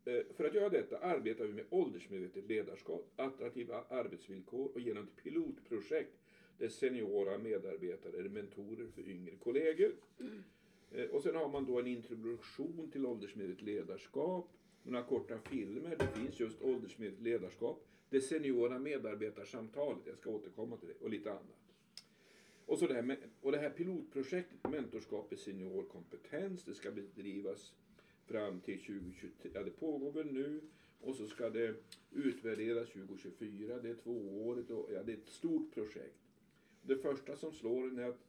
Eh, 0.05 0.23
för 0.37 0.45
att 0.45 0.55
göra 0.55 0.69
detta 0.69 0.99
arbetar 0.99 1.45
vi 1.45 1.53
med 1.53 1.65
åldersmedvetet 1.71 2.49
ledarskap, 2.49 3.13
attraktiva 3.17 3.85
arbetsvillkor 3.89 4.71
och 4.75 4.81
genom 4.81 5.05
ett 5.05 5.23
pilotprojekt 5.23 6.17
där 6.59 6.69
seniora 6.69 7.39
medarbetare 7.39 8.17
är 8.17 8.29
mentorer 8.29 8.87
för 8.95 9.09
yngre 9.09 9.37
kollegor. 9.37 9.93
Eh, 10.93 11.05
och 11.05 11.23
sen 11.23 11.35
har 11.37 11.49
man 11.49 11.67
då 11.67 11.79
en 11.79 11.87
introduktion 11.87 12.91
till 12.93 13.07
åldersmedvetet 13.07 13.63
ledarskap, 13.63 14.49
några 14.83 15.05
korta 15.05 15.39
filmer, 15.39 15.97
det 15.99 16.21
finns 16.21 16.41
just 16.41 16.63
åldersmedvetet 16.63 17.25
ledarskap, 17.25 17.87
det 18.11 18.21
seniora 18.21 18.79
medarbetarsamtalet, 18.79 20.03
jag 20.07 20.17
ska 20.17 20.31
återkomma 20.31 20.77
till 20.77 20.89
det, 20.89 21.05
och 21.05 21.11
lite 21.11 21.31
annat. 21.31 21.61
Och, 22.67 22.79
så 22.79 22.87
det, 22.87 22.95
här 22.95 23.03
med, 23.03 23.19
och 23.41 23.53
det 23.53 23.59
här 23.59 23.71
pilotprojektet, 23.71 24.71
mentorskap 24.71 25.33
i 25.33 25.37
senior 25.37 25.83
kompetens, 25.83 26.65
det 26.65 26.75
ska 26.75 26.91
bedrivas 26.91 27.73
fram 28.31 28.61
till 28.61 28.79
2023, 28.79 29.51
ja 29.55 29.63
det 29.63 29.71
pågår 29.71 30.13
väl 30.13 30.33
nu, 30.33 30.61
och 31.01 31.15
så 31.17 31.27
ska 31.27 31.51
det 31.51 31.75
utvärderas 32.13 32.89
2024, 32.89 33.79
det 33.83 33.91
är 33.91 33.95
tvåårigt 33.95 34.71
och 34.71 34.89
ja, 34.93 35.03
det 35.03 35.13
är 35.13 35.17
ett 35.17 35.29
stort 35.29 35.75
projekt. 35.75 36.19
Det 36.83 36.97
första 36.97 37.37
som 37.37 37.53
slår 37.53 37.89
en 37.89 37.99
är 37.99 38.09
att 38.09 38.27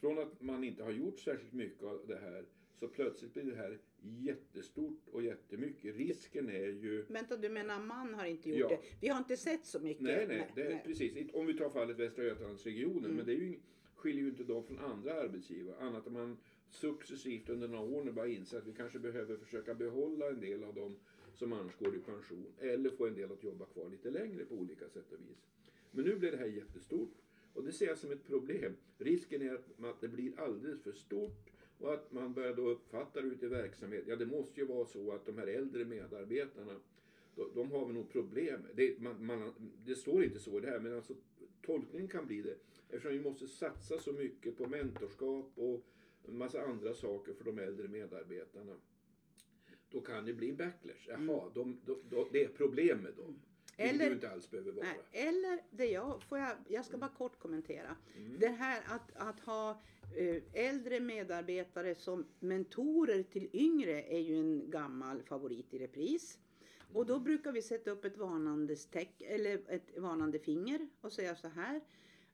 från 0.00 0.18
att 0.18 0.42
man 0.42 0.64
inte 0.64 0.82
har 0.82 0.90
gjort 0.92 1.18
särskilt 1.20 1.52
mycket 1.52 1.82
av 1.82 2.00
det 2.06 2.16
här 2.16 2.44
så 2.80 2.88
plötsligt 2.88 3.32
blir 3.34 3.44
det 3.44 3.56
här 3.56 3.78
jättestort 4.02 5.08
och 5.12 5.22
jättemycket. 5.22 5.96
Risken 5.96 6.48
är 6.48 6.66
ju 6.68 7.04
Vänta, 7.08 7.36
du 7.36 7.48
menar 7.48 7.80
man 7.80 8.14
har 8.14 8.24
inte 8.26 8.50
gjort 8.50 8.58
Ja. 8.60 8.68
det? 8.68 8.78
Vi 9.00 9.08
har 9.08 9.18
inte 9.18 9.36
sett 9.36 9.64
så 9.66 9.80
mycket. 9.80 10.02
Nej, 10.02 10.26
nej, 10.28 10.50
det 10.54 10.62
är 10.62 10.78
precis. 10.78 11.30
Om 11.34 11.46
vi 11.46 11.54
tar 11.58 11.70
fallet 11.70 11.98
Västra 11.98 12.24
Götalandsregionen, 12.24 13.04
Mm. 13.04 13.16
men 13.16 13.26
det 13.26 13.32
är 13.32 13.36
ju, 13.36 13.58
skiljer 13.94 14.22
ju 14.22 14.28
inte 14.28 14.44
dem 14.44 14.64
från 14.64 14.78
andra 14.78 15.14
arbetsgivare. 15.22 15.76
Annat 15.80 16.06
än 16.06 16.12
man 16.12 16.36
successivt 16.74 17.48
under 17.48 17.68
några 17.68 17.96
år 17.96 18.04
nu 18.04 18.12
bara 18.12 18.28
inse 18.28 18.58
att 18.58 18.66
vi 18.66 18.72
kanske 18.72 18.98
behöver 18.98 19.36
försöka 19.36 19.74
behålla 19.74 20.28
en 20.28 20.40
del 20.40 20.64
av 20.64 20.74
dem 20.74 20.96
som 21.34 21.52
annars 21.52 21.76
går 21.78 21.96
i 21.96 21.98
pension. 21.98 22.46
Eller 22.60 22.90
få 22.90 23.06
en 23.06 23.14
del 23.14 23.32
att 23.32 23.44
jobba 23.44 23.64
kvar 23.64 23.90
lite 23.90 24.10
längre 24.10 24.44
på 24.44 24.54
olika 24.54 24.88
sätt 24.88 25.12
och 25.12 25.20
vis. 25.20 25.46
Men 25.90 26.04
nu 26.04 26.16
blir 26.16 26.30
det 26.30 26.36
här 26.36 26.46
jättestort. 26.46 27.14
Och 27.52 27.64
det 27.64 27.72
ser 27.72 27.86
jag 27.86 27.98
som 27.98 28.10
ett 28.10 28.26
problem. 28.26 28.76
Risken 28.98 29.42
är 29.42 29.54
att 29.54 30.00
det 30.00 30.08
blir 30.08 30.40
alldeles 30.40 30.82
för 30.82 30.92
stort 30.92 31.50
och 31.78 31.94
att 31.94 32.12
man 32.12 32.34
börjar 32.34 32.54
då 32.54 32.68
uppfatta 32.68 33.20
det 33.20 33.28
ute 33.28 33.46
i 33.46 33.48
verksamhet. 33.48 34.04
Ja, 34.06 34.16
det 34.16 34.26
måste 34.26 34.60
ju 34.60 34.66
vara 34.66 34.86
så 34.86 35.12
att 35.12 35.26
de 35.26 35.38
här 35.38 35.46
äldre 35.46 35.84
medarbetarna 35.84 36.80
de, 37.36 37.50
de 37.54 37.70
har 37.70 37.86
väl 37.86 37.94
nog 37.94 38.12
problem. 38.12 38.60
Det, 38.74 39.00
man, 39.00 39.26
man, 39.26 39.52
det 39.84 39.94
står 39.94 40.24
inte 40.24 40.38
så 40.38 40.58
i 40.58 40.60
det 40.60 40.70
här, 40.70 40.80
men 40.80 40.96
alltså 40.96 41.14
tolkningen 41.62 42.08
kan 42.08 42.26
bli 42.26 42.42
det. 42.42 42.56
Eftersom 42.88 43.12
vi 43.12 43.20
måste 43.20 43.48
satsa 43.48 43.98
så 43.98 44.12
mycket 44.12 44.56
på 44.56 44.66
mentorskap 44.66 45.52
och 45.54 45.84
en 46.28 46.38
massa 46.38 46.62
andra 46.62 46.94
saker 46.94 47.34
för 47.34 47.44
de 47.44 47.58
äldre 47.58 47.88
medarbetarna. 47.88 48.72
Då 49.90 50.00
kan 50.00 50.24
det 50.24 50.32
bli 50.32 50.50
en 50.50 50.56
backlash. 50.56 51.08
Jaha, 51.08 51.50
de, 51.54 51.80
de, 51.84 51.98
de, 52.08 52.28
det 52.32 52.44
är 52.44 52.48
problem 52.48 52.98
med 52.98 53.14
dem. 53.14 53.40
Eller- 53.76 54.12
inte 54.12 54.30
alls 54.30 54.50
behöver 54.50 54.72
vara. 54.72 54.86
Nej, 54.86 55.28
eller 55.28 55.62
det 55.70 55.86
jag, 55.86 56.22
får 56.22 56.38
jag, 56.38 56.56
jag 56.68 56.84
ska 56.84 56.98
bara 56.98 57.10
kort 57.10 57.38
kommentera. 57.38 57.96
Mm. 58.16 58.38
Det 58.38 58.48
här 58.48 58.82
att, 58.86 59.16
att 59.16 59.40
ha 59.40 59.82
eh, 60.16 60.42
äldre 60.52 61.00
medarbetare 61.00 61.94
som 61.94 62.26
mentorer 62.40 63.22
till 63.22 63.48
yngre 63.52 64.02
är 64.02 64.20
ju 64.20 64.36
en 64.36 64.70
gammal 64.70 65.22
favorit 65.22 65.74
i 65.74 65.78
repris. 65.78 66.38
Och 66.92 67.06
då 67.06 67.18
brukar 67.18 67.52
vi 67.52 67.62
sätta 67.62 67.90
upp 67.90 68.04
ett 68.04 68.16
varnande, 68.16 68.76
eller 69.18 69.62
ett 69.68 69.98
varnande 69.98 70.38
finger 70.38 70.88
och 71.00 71.12
säga 71.12 71.36
så 71.36 71.48
här. 71.48 71.80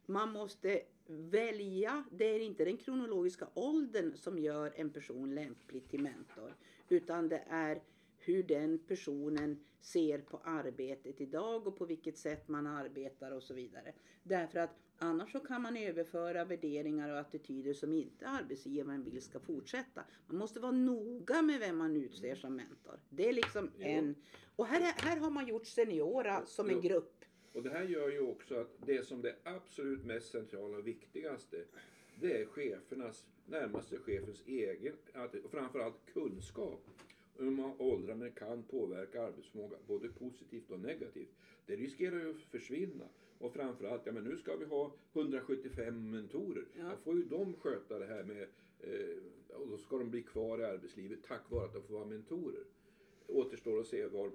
Man 0.07 0.33
måste 0.33 0.83
välja, 1.11 2.05
det 2.11 2.25
är 2.25 2.41
inte 2.41 2.65
den 2.65 2.77
kronologiska 2.77 3.49
åldern 3.55 4.17
som 4.17 4.39
gör 4.39 4.73
en 4.77 4.91
person 4.91 5.35
lämplig 5.35 5.89
till 5.89 6.01
mentor. 6.03 6.55
Utan 6.89 7.29
det 7.29 7.45
är 7.49 7.81
hur 8.19 8.43
den 8.43 8.79
personen 8.79 9.65
ser 9.81 10.19
på 10.19 10.41
arbetet 10.45 11.21
idag 11.21 11.67
och 11.67 11.77
på 11.79 11.85
vilket 11.87 12.19
sätt 12.19 12.49
man 12.49 12.67
arbetar 12.67 13.31
och 13.31 13.43
så 13.43 13.55
vidare. 13.55 13.93
Därför 14.23 14.59
att 14.59 14.71
annars 14.99 15.33
så 15.33 15.41
kan 15.41 15.63
man 15.63 15.77
överföra 15.77 16.45
värderingar 16.45 17.09
och 17.13 17.19
attityder 17.19 17.75
som 17.75 17.93
inte 17.93 18.27
arbetsgivaren 18.29 19.05
vill 19.05 19.23
ska 19.23 19.41
fortsätta. 19.41 20.05
Man 20.27 20.37
måste 20.37 20.61
vara 20.61 20.73
noga 20.73 21.43
med 21.43 21.61
vem 21.61 21.77
man 21.77 21.97
utser 21.97 22.35
som 22.35 22.57
mentor. 22.57 23.01
Det 23.09 23.29
är 23.29 23.33
liksom 23.33 23.71
Jo. 23.77 23.87
en... 23.87 24.15
Och 24.57 24.67
här, 24.67 24.81
är- 24.81 25.03
här 25.09 25.17
har 25.21 25.31
man 25.31 25.49
gjort 25.49 25.67
seniora 25.67 26.47
som 26.47 26.71
en 26.71 26.81
grupp. 26.81 27.20
Och 27.53 27.63
det 27.63 27.71
här 27.71 27.83
gör 27.85 28.09
ju 28.11 28.21
också 28.21 28.55
att 28.55 28.71
det 28.87 29.07
som 29.07 29.23
det 29.23 29.35
absolut 29.45 30.05
mest 30.05 30.31
centrala 30.31 30.79
och 30.79 30.87
viktigaste 30.87 31.65
det 32.21 32.41
är 32.43 32.47
chefernas, 32.47 33.27
närmaste 33.47 33.99
chefens 33.99 34.43
egen, 34.47 34.95
och 35.45 35.51
framförallt 35.51 36.07
kunskap 36.13 36.81
om 37.39 37.59
hur 37.59 37.73
åldrandet 37.83 38.35
kan 38.35 38.63
påverka 38.63 39.23
arbetsförmåga, 39.23 39.77
både 39.87 40.09
positivt 40.09 40.71
och 40.71 40.81
negativt. 40.81 41.31
Det 41.67 41.77
riskerar 41.77 42.19
ju 42.21 42.31
att 42.31 42.41
försvinna. 42.43 43.05
Och 43.39 43.53
framförallt, 43.53 44.03
ja 44.07 44.13
men 44.13 44.25
nu 44.25 44.37
ska 44.37 44.57
vi 44.57 44.65
ha 44.65 44.93
175 45.13 46.11
mentorer. 46.11 46.65
Ja. 46.79 46.85
Då 46.91 46.97
får 46.97 47.17
ju 47.17 47.25
de 47.25 47.55
sköta 47.55 47.99
det 47.99 48.07
här 48.07 48.23
med, 48.25 48.43
eh, 48.81 49.57
och 49.57 49.69
då 49.69 49.77
ska 49.79 49.99
de 49.99 50.11
bli 50.11 50.23
kvar 50.23 50.59
i 50.59 50.65
arbetslivet 50.65 51.19
tack 51.29 51.51
vare 51.51 51.65
att 51.65 51.73
de 51.73 51.83
får 51.83 51.95
vara 51.95 52.05
mentorer. 52.05 52.65
Återstår 53.27 53.81
att 53.81 53.87
se 53.87 54.07
vad 54.07 54.33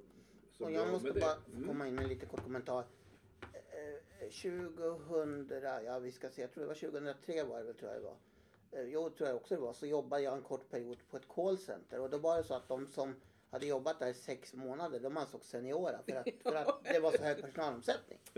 som 0.51 0.65
Och 0.65 0.71
jag 0.71 0.91
måste 0.91 1.11
det. 1.11 1.19
bara 1.19 1.35
Mm. 1.55 1.67
komma 1.67 1.87
in 1.87 1.95
med 1.95 2.03
en 2.03 2.09
liten 2.09 2.29
kort 2.29 2.43
kommentar. 2.43 2.83
Eh, 3.75 4.29
2000, 4.29 5.49
ja 5.85 5.99
vi 5.99 6.11
ska 6.11 6.29
se, 6.29 6.41
jag 6.41 6.51
tror 6.51 6.61
det 6.61 6.67
var 6.67 6.75
2003 6.75 7.43
var 7.43 7.57
det 7.57 7.63
väl 7.63 7.75
tror 7.75 7.91
jag 7.91 8.01
det 8.01 8.05
var. 8.05 8.17
Eh, 8.71 8.89
Jo, 8.89 9.09
tror 9.09 9.29
jag 9.29 9.35
också 9.35 9.55
det 9.55 9.61
var. 9.61 9.73
Så 9.73 9.85
jobbade 9.85 10.21
jag 10.23 10.33
en 10.33 10.41
kort 10.41 10.69
period 10.69 10.97
på 11.09 11.17
ett 11.17 11.27
callcenter 11.27 11.99
och 11.99 12.09
då 12.09 12.17
var 12.17 12.37
det 12.37 12.43
så 12.43 12.53
att 12.53 12.67
de 12.67 12.87
som 12.87 13.15
hade 13.49 13.65
jobbat 13.65 13.99
där 13.99 14.07
i 14.07 14.13
sex 14.13 14.53
månader, 14.53 14.99
de 14.99 15.17
ansågs 15.17 15.47
seniora 15.47 15.99
för 16.05 16.15
att, 16.15 16.27
för 16.43 16.55
att 16.55 16.83
det 16.83 16.99
var 16.99 17.11
så 17.11 17.23
hög 17.23 17.41
personalomsättning. 17.41 18.19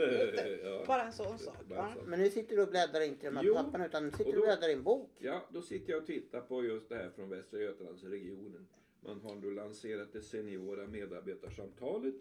ja. 0.64 0.84
Bara 0.88 1.04
en 1.04 1.14
sån 1.14 1.40
sak. 1.40 1.56
Sak. 1.70 1.98
Men 2.06 2.20
nu 2.20 2.30
sitter 2.30 2.56
du 2.56 2.62
och 2.62 2.70
bläddrar 2.70 3.02
inte 3.02 3.26
i 3.26 3.30
de 3.30 3.38
här 3.38 3.44
Jo, 3.44 3.56
papperna 3.56 3.86
utan 3.86 4.06
nu 4.06 4.12
sitter 4.12 4.32
du 4.32 4.38
och 4.40 4.46
bläddrar 4.46 4.70
i 4.70 4.74
en 4.74 4.84
bok. 4.84 5.10
Ja, 5.18 5.42
då 5.50 5.62
sitter 5.62 5.92
jag 5.92 6.02
och 6.02 6.08
tittar 6.08 6.42
på 6.42 6.64
just 6.64 6.90
det 6.90 6.96
här 6.96 7.10
från 7.10 7.30
Västra 7.30 7.60
Götalandsregionen. 7.60 8.68
Man 9.00 9.22
har 9.22 9.36
nu 9.36 9.52
lanserat 9.52 10.14
det 10.14 10.22
seniora 10.22 10.88
medarbetarsamtalet. 10.88 12.16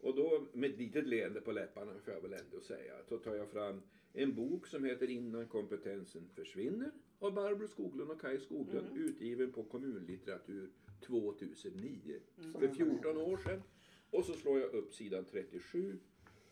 Och 0.00 0.16
då 0.16 0.46
med 0.52 0.70
ett 0.70 0.78
litet 0.78 1.06
leende 1.06 1.40
på 1.40 1.52
läpparna 1.52 1.92
får 2.04 2.14
jag 2.14 2.20
väl 2.20 2.32
ändå 2.32 2.60
säga. 2.60 2.92
Så 3.08 3.18
tar 3.18 3.34
jag 3.34 3.50
fram 3.50 3.82
en 4.12 4.34
bok 4.34 4.66
som 4.66 4.84
heter 4.84 5.10
Innan 5.10 5.46
kompetensen 5.46 6.28
försvinner 6.34 6.90
av 7.18 7.34
Barbro 7.34 7.68
Skoglund 7.68 8.10
och 8.10 8.20
Kaj 8.20 8.40
Skoglund. 8.40 8.96
Utgiven 8.96 9.52
på 9.52 9.62
kommunlitteratur 9.62 10.70
2009. 11.06 12.20
För 12.58 12.68
14 12.68 13.16
år 13.16 13.36
sedan. 13.36 13.62
Och 14.10 14.24
så 14.24 14.32
slår 14.32 14.60
jag 14.60 14.74
upp 14.74 14.94
sidan 14.94 15.24
37. 15.24 15.98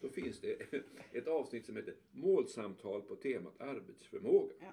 Då 0.00 0.08
finns 0.08 0.40
det 0.40 0.56
ett 1.12 1.28
avsnitt 1.28 1.66
som 1.66 1.76
heter 1.76 1.94
Målsamtal 2.12 3.02
på 3.02 3.16
temat 3.16 3.60
arbetsförmåga. 3.60 4.54
Ja. 4.60 4.72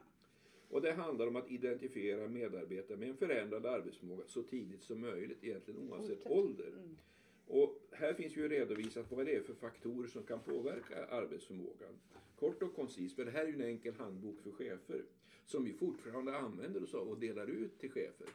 Och 0.70 0.82
det 0.82 0.92
handlar 0.92 1.28
om 1.28 1.36
att 1.36 1.52
identifiera 1.52 2.28
medarbetare 2.28 2.98
med 2.98 3.10
en 3.10 3.18
förändrad 3.18 3.66
arbetsförmåga 3.66 4.24
så 4.28 4.44
tidigt 4.44 4.84
som 4.84 5.02
möjligt, 5.02 5.44
egentligen 5.44 5.90
oavsett 5.90 6.12
Oavsett. 6.12 6.32
ålder. 6.32 6.68
Mm. 6.68 6.98
Och 7.48 7.78
här 7.92 8.14
finns 8.14 8.38
ju 8.38 8.50
redovisat 8.50 9.12
vad 9.12 9.26
det 9.26 9.36
är 9.36 9.42
för 9.42 9.54
faktorer 9.54 10.08
som 10.08 10.24
kan 10.24 10.40
påverka 10.40 11.06
arbetsförmågan. 11.06 12.00
Kort 12.40 12.64
och 12.64 12.76
koncist, 12.76 13.16
för 13.16 13.26
det 13.26 13.32
här 13.32 13.42
är 13.44 13.48
ju 13.48 13.54
en 13.54 13.62
enkel 13.70 13.94
handbok 13.94 14.40
för 14.44 14.52
chefer 14.52 15.06
som 15.46 15.64
vi 15.64 15.74
fortfarande 15.74 16.38
använder 16.38 16.84
oss 16.84 16.94
av 16.94 17.08
och 17.10 17.20
delar 17.20 17.48
ut 17.48 17.80
till 17.80 17.92
chefer. 17.92 18.28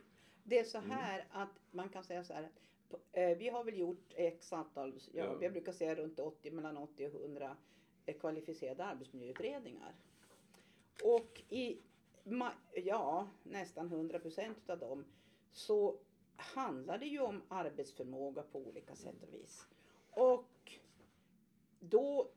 Det 0.45 0.59
är 0.59 0.65
så 0.65 0.79
Mm. 0.79 0.91
här 0.91 1.25
att 1.31 1.49
man 1.71 1.89
kan 1.89 2.05
säga 2.05 2.25
så 2.25 2.33
här. 2.33 2.49
eh, 3.13 3.39
Vi 3.39 3.49
har 3.49 3.65
väl 3.65 3.79
gjort 3.79 4.13
x 4.15 4.53
antal, 4.53 4.93
ja, 5.13 5.25
Ja. 5.25 5.39
jag 5.43 5.53
brukar 5.53 5.73
säga 5.73 5.95
runt 5.95 6.19
80, 6.21 6.51
mellan 6.51 6.77
80 6.77 7.07
och 7.07 7.13
100 7.21 7.57
eh, 8.07 8.17
kvalificerade 8.19 8.85
arbetsmiljöutredningar. 8.85 9.95
Och 11.05 11.43
i 11.49 11.79
ja, 12.75 13.29
nästan 13.43 13.87
100 13.87 14.19
procent 14.19 14.71
av 14.71 14.79
dem 14.79 15.05
så 15.51 15.99
handlar 16.39 16.99
det 16.99 17.07
ju 17.07 17.21
om 17.21 17.43
arbetsförmåga 17.49 18.43
på 18.43 18.59
olika 18.59 18.95
sätt 18.95 19.23
och 19.23 19.35
vis. 19.35 19.67
Och 20.11 20.73
då 21.81 22.31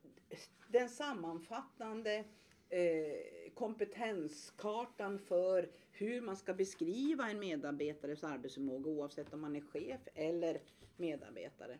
den 0.68 0.90
sammanfattande 0.90 2.24
eh, 2.70 3.52
kompetenskartan 3.54 5.20
för 5.20 5.70
hur 5.92 6.22
man 6.22 6.38
ska 6.38 6.54
beskriva 6.54 7.30
en 7.30 7.40
medarbetares 7.40 8.24
arbetsförmåga 8.24 8.90
oavsett 8.90 9.34
om 9.34 9.42
man 9.42 9.56
är 9.56 9.62
chef 9.62 10.02
eller 10.16 10.62
medarbetare. 10.98 11.80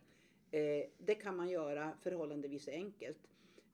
Eh, 0.50 0.84
det 0.98 1.14
kan 1.14 1.36
man 1.36 1.48
göra 1.48 1.92
förhållandevis 2.02 2.68
enkelt 2.68 3.18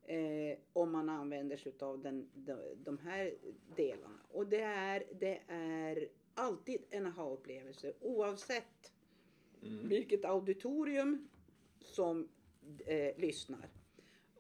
eh, 0.05 0.59
om 0.73 0.93
man 0.93 1.09
använder 1.09 1.57
sig 1.57 1.73
av 1.81 2.02
den, 2.02 2.28
de, 2.35 2.57
de 2.85 2.99
här 2.99 3.35
delarna. 3.76 4.21
Och 4.28 4.47
det 4.47 4.61
är, 4.61 5.05
det 5.21 5.40
är 5.49 6.09
alltid 6.38 6.85
en 6.90 7.07
aha-upplevelse 7.07 7.92
oavsett 8.00 8.92
Mm. 9.62 9.88
vilket 9.88 10.25
auditorium 10.25 11.28
som 11.80 12.28
eh, 12.87 13.18
lyssnar. 13.18 13.68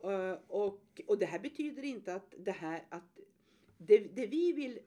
Eh, 0.02 0.36
och, 0.46 1.00
och 1.06 1.18
det 1.18 1.26
här 1.26 1.38
betyder 1.38 1.82
inte 1.82 2.14
att 2.14 2.34
det 2.38 2.50
här 2.50 2.86
att 2.88 3.18
det, 3.78 3.98
det 3.98 4.26
vi 4.26 4.52
vill, 4.52 4.78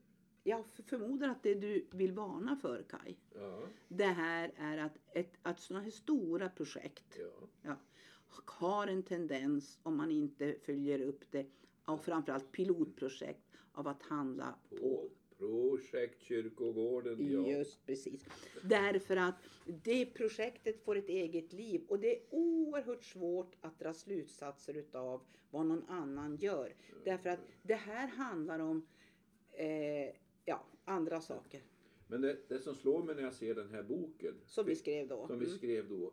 jag 0.43 0.65
förmodar 0.65 1.29
att 1.29 1.43
det 1.43 1.53
du 1.53 1.87
vill 1.91 2.11
varna 2.11 2.55
för 2.55 2.83
Kai, 2.83 3.15
Ja, 3.35 3.63
det 3.87 4.05
här 4.05 4.51
är 4.57 4.77
att, 4.77 4.97
ett, 5.13 5.33
att 5.41 5.59
sådana 5.59 5.83
här 5.83 5.91
stora 5.91 6.49
projekt 6.49 7.17
ja. 7.19 7.47
ja, 7.61 7.75
har 8.45 8.87
en 8.87 9.03
tendens, 9.03 9.79
om 9.83 9.97
man 9.97 10.11
inte 10.11 10.55
följer 10.61 11.01
upp 11.01 11.31
det, 11.31 11.45
och 11.85 12.05
framförallt 12.05 12.51
pilotprojekt, 12.51 13.45
av 13.73 13.87
att 13.87 14.01
handla 14.01 14.55
på 14.69 14.77
På 14.77 15.09
projekt 15.41 16.21
Kyrkogården, 16.21 17.31
ja. 17.31 17.47
Just 17.47 17.85
precis. 17.85 18.25
Därför 18.63 19.15
att 19.15 19.35
det 19.83 20.05
projektet 20.05 20.83
får 20.83 20.95
ett 20.95 21.09
eget 21.09 21.53
liv 21.53 21.81
och 21.87 21.99
det 21.99 22.15
är 22.17 22.21
oerhört 22.29 23.03
svårt 23.03 23.55
att 23.61 23.79
dra 23.79 23.93
slutsatser 23.93 24.73
utav 24.73 25.21
vad 25.49 25.65
någon 25.65 25.83
annan 25.87 26.35
gör. 26.35 26.75
Därför 27.05 27.29
att 27.29 27.39
det 27.63 27.75
här 27.75 28.07
handlar 28.07 28.59
om 28.59 28.87
eh, 29.51 30.15
ja, 30.45 30.65
andra 30.85 31.21
saker 31.21 31.61
Men 32.07 32.21
det, 32.21 32.37
det 32.47 32.59
som 32.59 32.75
slår 32.75 33.03
mig 33.03 33.15
när 33.15 33.23
jag 33.23 33.33
ser 33.33 33.55
den 33.55 33.69
här 33.69 33.83
boken, 33.83 34.33
som 34.45 34.65
vi 34.65 34.75
skrev 34.75 35.07
då. 35.07 35.27
som 35.27 35.39
vi 35.39 35.45
Mm. 35.45 35.57
skrev 35.57 35.89
då. 35.89 36.11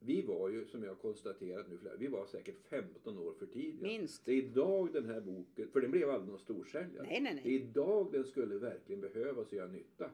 Vi 0.00 0.22
var 0.22 0.48
ju, 0.48 0.66
som 0.66 0.82
jag 0.84 0.98
konstaterat 0.98 1.66
nu, 1.68 1.78
vi 1.98 2.06
var 2.06 2.26
säkert 2.26 2.68
15 2.68 3.18
år 3.18 3.32
för 3.38 3.46
tidiga. 3.46 3.82
Minst. 3.82 4.24
Det 4.24 4.32
är 4.32 4.36
idag 4.36 4.92
den 4.92 5.06
här 5.06 5.20
boken, 5.20 5.68
för 5.72 5.80
den 5.80 5.90
blev 5.90 6.10
aldrig 6.10 6.30
någon 6.30 6.38
storsäljare. 6.38 7.06
Nej, 7.06 7.20
nej, 7.20 7.34
nej. 7.34 7.40
Det 7.44 7.50
är 7.50 7.54
idag 7.54 8.08
den 8.12 8.24
skulle 8.24 8.58
verkligen 8.58 9.00
behövas 9.00 9.46
och 9.46 9.52
göra 9.52 9.66
nytta. 9.68 10.10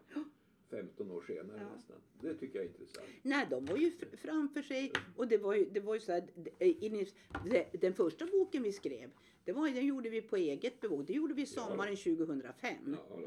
15 0.70 1.10
år 1.10 1.24
senare 1.26 1.58
Ja. 1.60 1.74
nästan. 1.76 1.96
Det 2.20 2.34
tycker 2.34 2.58
jag 2.58 2.64
är 2.64 2.68
intressant. 2.68 3.06
Nej, 3.22 3.46
de 3.50 3.64
var 3.64 3.76
ju 3.76 3.90
fr- 3.90 4.16
framför 4.16 4.62
sig 4.62 4.92
och 5.16 5.28
det 5.28 5.38
var 5.38 5.54
ju, 5.54 5.64
det 5.70 5.80
var 5.80 5.94
ju 5.94 6.00
så 6.00 6.12
här, 6.12 7.76
den 7.80 7.94
första 7.94 8.26
boken 8.26 8.62
vi 8.62 8.72
skrev, 8.72 9.10
det 9.44 9.52
var, 9.52 9.68
den 9.68 9.86
gjorde 9.86 10.08
vi 10.10 10.22
på 10.22 10.36
eget 10.36 10.80
bevåg. 10.80 11.04
Det 11.06 11.12
gjorde 11.12 11.34
vi 11.34 11.46
sommaren 11.46 11.96
2005. 11.96 12.74
Ja. 13.10 13.20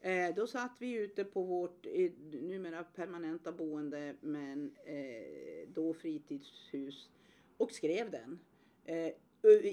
Eh, 0.00 0.34
då 0.34 0.46
satt 0.46 0.76
vi 0.78 0.92
ute 0.92 1.24
på 1.24 1.42
vårt 1.42 1.86
eh, 1.86 2.10
numera 2.32 2.84
permanenta 2.84 3.52
boende 3.52 4.14
men 4.20 4.76
eh, 4.84 5.68
då 5.74 5.94
fritidshus 5.94 7.10
och 7.56 7.72
skrev 7.72 8.10
den. 8.10 8.38
Eh, 8.84 9.12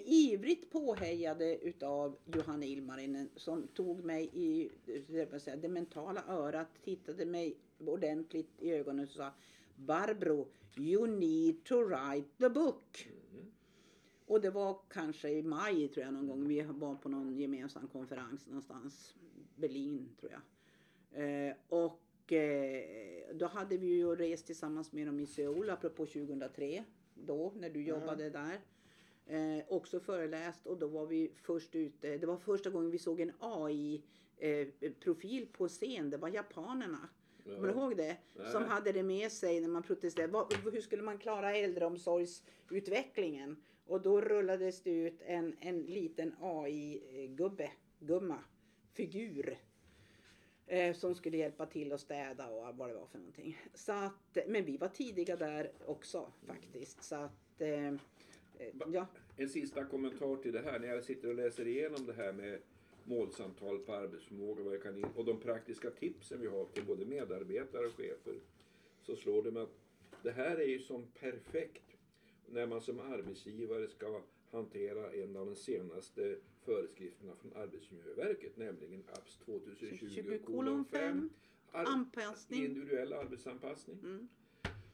ivrigt 0.05 0.71
påhejade 0.71 1.57
utav 1.57 2.17
Johanna 2.25 2.65
Ilmarinen 2.65 3.29
som 3.35 3.67
tog 3.67 4.03
mig 4.03 4.29
i 4.33 4.69
eh, 4.85 5.37
säger, 5.39 5.57
det 5.57 5.69
mentala 5.69 6.23
örat, 6.27 6.67
tittade 6.83 7.25
mig 7.25 7.57
ordentligt 7.79 8.51
i 8.59 8.71
ögonen 8.71 9.05
och 9.05 9.11
sa 9.11 9.31
Barbro, 9.75 10.47
you 10.77 11.07
need 11.07 11.63
to 11.63 11.81
write 11.81 12.29
the 12.37 12.49
book. 12.49 13.09
Mm. 13.33 13.45
Och 14.25 14.41
det 14.41 14.49
var 14.49 14.79
kanske 14.89 15.29
i 15.29 15.43
maj 15.43 15.87
tror 15.87 16.05
jag 16.05 16.13
någon 16.13 16.27
gång. 16.27 16.47
Vi 16.47 16.61
var 16.61 16.95
på 16.95 17.09
någon 17.09 17.37
gemensam 17.37 17.87
konferens 17.87 18.47
någonstans. 18.47 19.15
Berlin 19.57 20.15
tror 20.19 20.31
jag. 20.31 20.41
Eh, 21.11 21.53
och 21.69 22.33
eh, 22.33 22.83
då 23.33 23.45
hade 23.45 23.77
vi 23.77 23.87
ju 23.87 24.15
rest 24.15 24.45
tillsammans 24.45 24.91
med 24.91 25.07
dem 25.07 25.19
i 25.19 25.25
Seoul 25.25 25.69
apropå 25.69 26.05
2003. 26.05 26.83
Då 27.13 27.53
när 27.55 27.69
du 27.69 27.83
jobbade 27.83 28.29
där. 28.29 28.59
Eh, 29.25 29.63
också 29.67 29.99
föreläst 29.99 30.67
och 30.67 30.77
då 30.77 30.87
var 30.87 31.05
vi 31.05 31.31
först 31.35 31.75
ute. 31.75 32.17
Det 32.17 32.25
var 32.25 32.37
första 32.37 32.69
gången 32.69 32.91
vi 32.91 32.97
såg 32.97 33.19
en 33.19 33.31
AI-profil 33.39 35.47
på 35.53 35.67
scen. 35.67 36.09
Det 36.09 36.17
var 36.17 36.29
japanerna. 36.29 37.09
Kommer 37.43 37.67
du 37.67 37.73
ihåg 37.73 37.97
det? 37.97 38.17
Som 38.51 38.61
Nej. 38.61 38.71
hade 38.71 38.91
det 38.91 39.03
med 39.03 39.31
sig 39.31 39.61
när 39.61 39.67
man 39.67 39.83
protesterade. 39.83 40.33
Vad, 40.33 40.53
hur 40.73 40.81
skulle 40.81 41.03
man 41.03 41.17
klara 41.17 41.55
äldreomsorgsutvecklingen? 41.55 43.57
Och 43.85 44.01
då 44.01 44.21
rullades 44.21 44.81
det 44.81 44.91
ut 44.91 45.21
en, 45.21 45.55
en 45.59 45.81
liten 45.81 46.35
AI-gubbe, 46.41 47.71
gumma, 47.99 48.43
figur. 48.97 49.57
Eh, 50.67 50.95
som 50.95 51.15
skulle 51.15 51.37
hjälpa 51.37 51.65
till 51.65 51.93
att 51.93 52.01
städa 52.01 52.47
och 52.47 52.77
vad 52.77 52.89
det 52.89 52.93
var 52.93 53.05
för 53.05 53.17
någonting. 53.17 53.57
Så 53.73 53.91
att, 53.91 54.37
men 54.47 54.65
vi 54.65 54.77
var 54.77 54.87
tidiga 54.87 55.35
där 55.35 55.71
också 55.85 56.31
faktiskt. 56.47 57.03
Så 57.03 57.15
att, 57.15 57.61
eh, 57.61 57.93
ja. 58.87 59.07
En 59.37 59.49
sista 59.49 59.85
kommentar 59.85 60.35
till 60.35 60.53
det 60.53 60.61
här. 60.61 60.79
När 60.79 60.87
jag 60.87 61.03
sitter 61.03 61.27
och 61.27 61.35
läser 61.35 61.67
igenom 61.67 62.05
det 62.05 62.13
här 62.13 62.33
med 62.33 62.59
målsamtal 63.03 63.79
på 63.79 63.93
arbetsförmåga 63.93 64.63
vad 64.63 64.73
jag 64.73 64.83
kan 64.83 64.97
in, 64.97 65.07
och 65.15 65.25
de 65.25 65.39
praktiska 65.39 65.89
tipsen 65.89 66.41
vi 66.41 66.47
har 66.47 66.65
till 66.65 66.85
både 66.85 67.05
medarbetare 67.05 67.85
och 67.85 67.93
chefer. 67.93 68.39
Så 69.01 69.15
slår 69.15 69.43
det 69.43 69.51
mig 69.51 69.63
att 69.63 69.77
det 70.23 70.31
här 70.31 70.57
är 70.57 70.67
ju 70.67 70.79
som 70.79 71.07
perfekt 71.19 71.97
när 72.45 72.67
man 72.67 72.81
som 72.81 72.99
arbetsgivare 72.99 73.87
ska 73.87 74.21
hantera 74.51 75.13
en 75.13 75.35
av 75.35 75.45
de 75.45 75.55
senaste 75.55 76.37
föreskrifterna 76.65 77.35
från 77.35 77.53
Arbetsmiljöverket, 77.53 78.57
nämligen 78.57 79.03
APS 79.13 79.39
2020:5. 79.45 81.29
Ar- 81.71 81.85
Anpassning. 81.85 82.63
Individuell 82.65 83.13
arbetsanpassning. 83.13 83.99
Mm. 84.03 84.27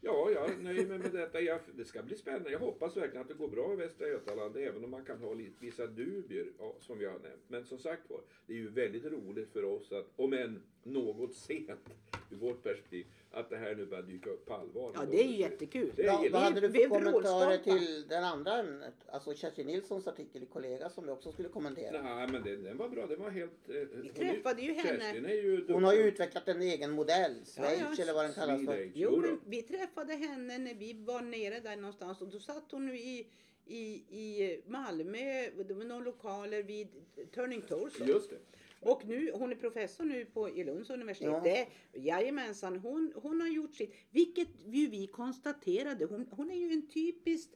Ja, 0.02 0.32
jag 0.32 0.64
nöjer 0.64 0.88
mig 0.88 1.00
med 1.00 1.12
detta. 1.12 1.42
Jag, 1.42 1.60
det 1.76 1.86
ska 1.86 2.04
bli 2.04 2.16
spännande. 2.16 2.52
Jag 2.52 2.60
hoppas 2.60 2.98
verkligen 2.98 3.22
att 3.22 3.28
det 3.28 3.34
går 3.34 3.48
bra 3.48 3.74
i 3.74 3.76
Västra 3.76 4.08
Götaland, 4.08 4.58
även 4.58 4.84
om 4.84 4.92
man 4.92 5.06
kan 5.06 5.20
ha 5.20 5.34
lite, 5.34 5.56
vissa 5.60 5.88
dubier, 5.88 6.52
ja, 6.60 6.76
som 6.80 6.98
vi 6.98 7.06
har 7.06 7.20
nämnt. 7.20 7.44
Men 7.48 7.66
som 7.66 7.78
sagt 7.80 8.10
var, 8.10 8.22
det 8.48 8.54
är 8.54 8.58
ju 8.58 8.70
väldigt 8.70 9.06
roligt 9.06 9.50
för 9.50 9.64
oss 9.64 9.92
att, 9.92 10.12
om 10.16 10.34
än 10.34 10.64
något 10.84 11.36
sent 11.36 11.90
ur 12.34 12.38
vårt 12.40 12.64
perspektiv, 12.64 13.06
att 13.32 13.50
det 13.50 13.58
här 13.58 13.76
nu 13.76 13.86
börjar 13.86 14.04
dyka 14.04 14.30
upp 14.30 14.46
på 14.46 14.54
allvar. 14.54 14.92
ja, 14.96 15.06
det 15.12 15.24
är 15.24 15.28
ju 15.28 15.38
jättekul. 15.38 15.92
Det 15.96 16.02
är 16.02 16.06
Ja, 16.06 16.26
vad 16.32 16.42
hade 16.42 16.62
du 16.62 16.72
för 16.72 16.90
kommentarer 16.90 17.58
till 17.58 18.08
den 18.08 18.24
andra 18.24 18.60
ämnet? 18.60 18.94
Alltså 19.08 19.34
Kerstin 19.34 19.68
Nilssons 19.68 20.08
artikel 20.08 20.44
i 20.44 20.46
Kollega 20.46 20.90
som 20.90 21.06
vi 21.06 21.12
också 21.12 21.32
skulle 21.32 21.50
kommentera. 21.50 22.02
Nej, 22.02 22.28
men 22.32 22.44
den, 22.44 22.64
den 22.64 22.78
var 22.78 22.90
bra. 22.90 23.08
Den 23.08 23.20
var 23.20 23.30
helt... 23.30 23.70
Eh, 23.70 23.76
Vi 23.76 24.10
träffade 24.10 24.62
ju 24.62 24.74
henne. 24.74 25.00
Kerstin 25.00 25.26
är 25.26 25.34
ju 25.34 25.74
Hon 25.74 25.84
har 25.84 25.94
ju 25.94 26.02
utvecklat 26.02 26.48
en 26.48 26.62
egen 26.62 26.92
modell, 26.92 27.34
Schweiz 27.46 27.80
Ja, 27.80 27.94
ja, 27.98 28.02
eller 28.04 28.14
vad 28.14 28.26
den 28.26 28.34
kallas 28.34 28.66
för. 28.66 28.92
Jo, 28.94 29.18
men 29.22 29.40
vi 29.46 29.62
träffade 29.62 30.14
henne 30.14 30.58
när 30.58 30.74
vi 30.74 30.94
var 30.94 31.22
nere 31.22 31.60
där 31.60 31.76
någonstans 31.76 32.22
och 32.22 32.28
då 32.28 32.40
satt 32.40 32.72
hon 32.72 32.86
nu 32.86 32.98
i, 32.98 33.28
i, 33.66 33.84
i 34.20 34.62
Malmö, 34.68 35.50
det 35.68 35.74
var 35.74 35.84
några 35.84 36.04
lokaler 36.04 36.64
vid 36.64 36.88
Turning 37.36 37.62
Torso. 37.62 38.04
Just 38.06 38.30
det. 38.30 38.38
Och 38.86 39.06
nu, 39.06 39.32
hon 39.34 39.52
är 39.52 39.56
professor 39.56 40.04
nu 40.04 40.26
på 40.26 40.50
i 40.50 40.64
Lunds 40.64 40.90
universitet. 40.90 41.32
Ja. 41.32 41.42
Det, 41.44 41.68
jajamensan, 42.00 42.80
hon, 42.80 43.14
hon 43.16 43.42
har 43.42 43.48
gjort 43.48 43.76
sitt. 43.76 43.94
Vilket 44.12 44.48
ju 44.66 44.88
vi 44.88 45.08
konstaterade. 45.08 46.06
Hon, 46.06 46.28
hon 46.32 46.52
är 46.52 46.58
ju 46.58 46.72
en 46.72 46.88
typisk 46.88 47.50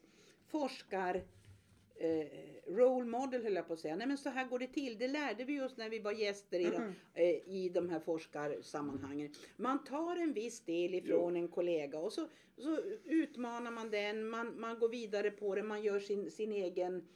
forskar 0.47 1.23
eh, 1.99 2.27
role 2.67 3.05
model 3.05 3.43
höll 3.43 3.55
jag 3.55 3.67
på 3.67 3.73
att 3.73 3.79
säga. 3.79 3.95
Nej 3.95 4.07
men 4.07 4.17
så 4.17 4.29
här 4.29 4.47
går 4.47 4.59
det 4.59 4.67
till. 4.67 4.97
Det 4.97 5.07
lärde 5.07 5.43
vi 5.43 5.61
oss 5.61 5.77
när 5.77 5.89
vi 5.89 5.99
var 5.99 6.11
gäster 6.11 6.59
i, 6.59 6.63
de, 6.63 6.93
eh, 7.13 7.55
i 7.55 7.71
de 7.73 7.89
här 7.89 7.99
forskarsammanhangen. 7.99 9.33
Man 9.57 9.83
tar 9.83 10.15
en 10.15 10.33
viss 10.33 10.65
del 10.65 10.95
ifrån 10.95 11.35
en 11.35 11.47
kollega 11.47 11.99
och 11.99 12.13
så, 12.13 12.27
så 12.57 12.77
utmanar 13.05 13.71
man 13.71 13.91
den. 13.91 14.29
Man, 14.29 14.59
man 14.59 14.79
går 14.79 14.89
vidare 14.89 15.31
på 15.31 15.55
det. 15.55 15.63
Man 15.63 15.83
gör 15.83 15.99
sin, 15.99 16.31
sin 16.31 16.51
egen 16.51 17.07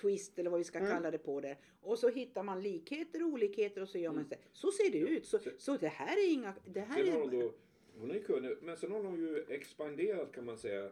twist 0.00 0.38
eller 0.38 0.50
vad 0.50 0.58
vi 0.58 0.64
ska 0.64 0.78
kalla 0.78 1.10
det 1.10 1.18
på 1.18 1.40
det. 1.40 1.56
Och 1.80 1.98
så 1.98 2.08
hittar 2.08 2.42
man 2.42 2.62
likheter 2.62 3.22
och 3.22 3.28
olikheter 3.28 3.80
och 3.82 3.88
så 3.88 3.98
gör 3.98 4.12
man 4.12 4.24
så. 4.24 4.34
Så 4.52 4.72
ser 4.72 4.92
det 4.92 4.98
ut. 4.98 5.26
Så, 5.26 5.38
så 5.58 5.76
det 5.76 5.88
här 5.88 6.16
är 6.16 6.32
inga... 6.32 6.54
Det 6.64 6.80
här 6.80 7.04
Sen 7.04 7.12
har 7.12 7.20
hon 7.20 7.34
är, 7.34 7.42
då, 7.42 7.52
hon 7.98 8.10
är 8.10 8.18
kunnig, 8.18 8.56
men 8.62 8.76
sen 8.76 8.92
har 8.92 9.02
hon 9.02 9.20
ju 9.20 9.44
expanderat 9.48 10.32
kan 10.32 10.44
man 10.44 10.58
säga. 10.58 10.90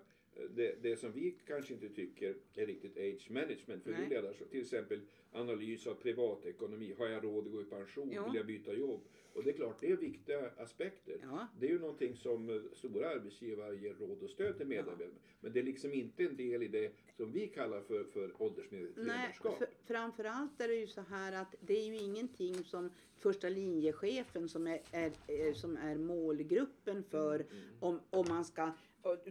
Det, 0.50 0.82
det 0.82 0.96
som 0.96 1.12
vi 1.12 1.36
kanske 1.46 1.74
inte 1.74 1.88
tycker 1.88 2.36
är 2.54 2.66
riktigt 2.66 2.96
age 2.96 3.30
management 3.30 3.84
för 3.84 3.90
Nej. 3.90 4.34
så 4.38 4.44
till 4.44 4.60
exempel 4.60 5.00
analys 5.32 5.86
av 5.86 5.94
privatekonomi. 5.94 6.94
Har 6.98 7.06
jag 7.06 7.24
råd 7.24 7.46
att 7.46 7.52
gå 7.52 7.60
i 7.60 7.64
pension? 7.64 8.12
Ja. 8.12 8.24
Vill 8.26 8.34
jag 8.34 8.46
byta 8.46 8.72
jobb? 8.72 9.00
Och 9.32 9.44
det 9.44 9.50
är 9.50 9.54
klart, 9.54 9.80
det 9.80 9.90
är 9.90 9.96
viktiga 9.96 10.50
aspekter. 10.56 11.18
Ja. 11.22 11.46
Det 11.60 11.66
är 11.66 11.70
ju 11.70 11.78
någonting 11.78 12.16
som 12.16 12.48
eh, 12.48 12.62
stora 12.72 13.08
arbetsgivare 13.08 13.76
ger 13.76 13.94
råd 13.94 14.22
och 14.22 14.30
stöd 14.30 14.56
till 14.56 14.66
medarbetarna. 14.66 15.18
Men 15.40 15.52
det 15.52 15.60
är 15.60 15.64
liksom 15.64 15.92
inte 15.92 16.24
en 16.24 16.36
del 16.36 16.62
i 16.62 16.68
det 16.68 16.92
som 17.16 17.32
vi 17.32 17.46
kallar 17.46 17.80
för, 17.80 18.04
för 18.04 18.42
åldersmedvetet 18.42 18.96
ledarskap. 18.96 19.58
för, 19.58 19.66
framförallt 19.84 20.60
är 20.60 20.68
det 20.68 20.74
ju 20.74 20.86
så 20.86 21.00
här 21.00 21.42
att 21.42 21.54
det 21.60 21.78
är 21.78 21.86
ju 21.86 21.96
ingenting 21.96 22.64
som 22.64 22.90
första 23.18 23.48
linjechefen 23.48 24.48
som 24.48 24.66
är, 24.66 24.80
är, 24.92 25.12
är, 25.26 25.52
som 25.52 25.76
är 25.76 25.96
målgruppen 25.96 27.02
för 27.02 27.40
Mm, 27.40 27.46
om, 27.80 28.00
om 28.10 28.24
man 28.28 28.44
ska 28.44 28.72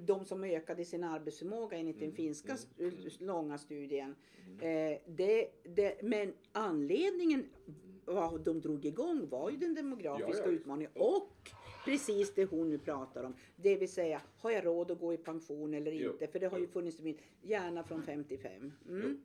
de 0.01 0.25
som 0.25 0.43
ökade 0.43 0.85
sin 0.85 1.03
arbetsförmåga 1.03 1.77
enligt 1.77 1.95
den 1.99 2.03
Mm, 2.03 2.15
finska 2.15 2.57
mm, 2.79 2.93
st- 3.07 3.25
långa 3.25 3.57
studien. 3.57 4.15
Eh, 4.61 4.97
det, 5.07 5.47
det, 5.63 6.01
men 6.03 6.33
anledningen 6.51 7.49
vad 8.05 8.41
de 8.41 8.61
drog 8.61 8.85
igång 8.85 9.29
var 9.29 9.49
ju 9.49 9.57
den 9.57 9.75
demografiska 9.75 10.41
Ja, 10.43 10.45
ja. 10.45 10.51
utmaningen 10.51 10.91
och 10.95 11.49
precis 11.85 12.33
det 12.33 12.45
hon 12.45 12.69
nu 12.69 12.77
pratar 12.77 13.23
om. 13.23 13.33
Det 13.55 13.75
vill 13.75 13.89
säga, 13.91 14.21
har 14.37 14.51
jag 14.51 14.65
råd 14.65 14.91
att 14.91 14.99
gå 14.99 15.13
i 15.13 15.17
pension 15.17 15.73
eller 15.73 15.91
Jo, 15.91 16.11
inte? 16.11 16.27
För 16.27 16.39
det 16.39 16.47
har 16.47 16.57
ju 16.57 16.63
jo. 16.65 16.71
funnits 16.71 16.99
min, 16.99 17.17
gärna 17.41 17.83
från 17.83 18.03
55. 18.03 18.73
Mm. 18.89 19.21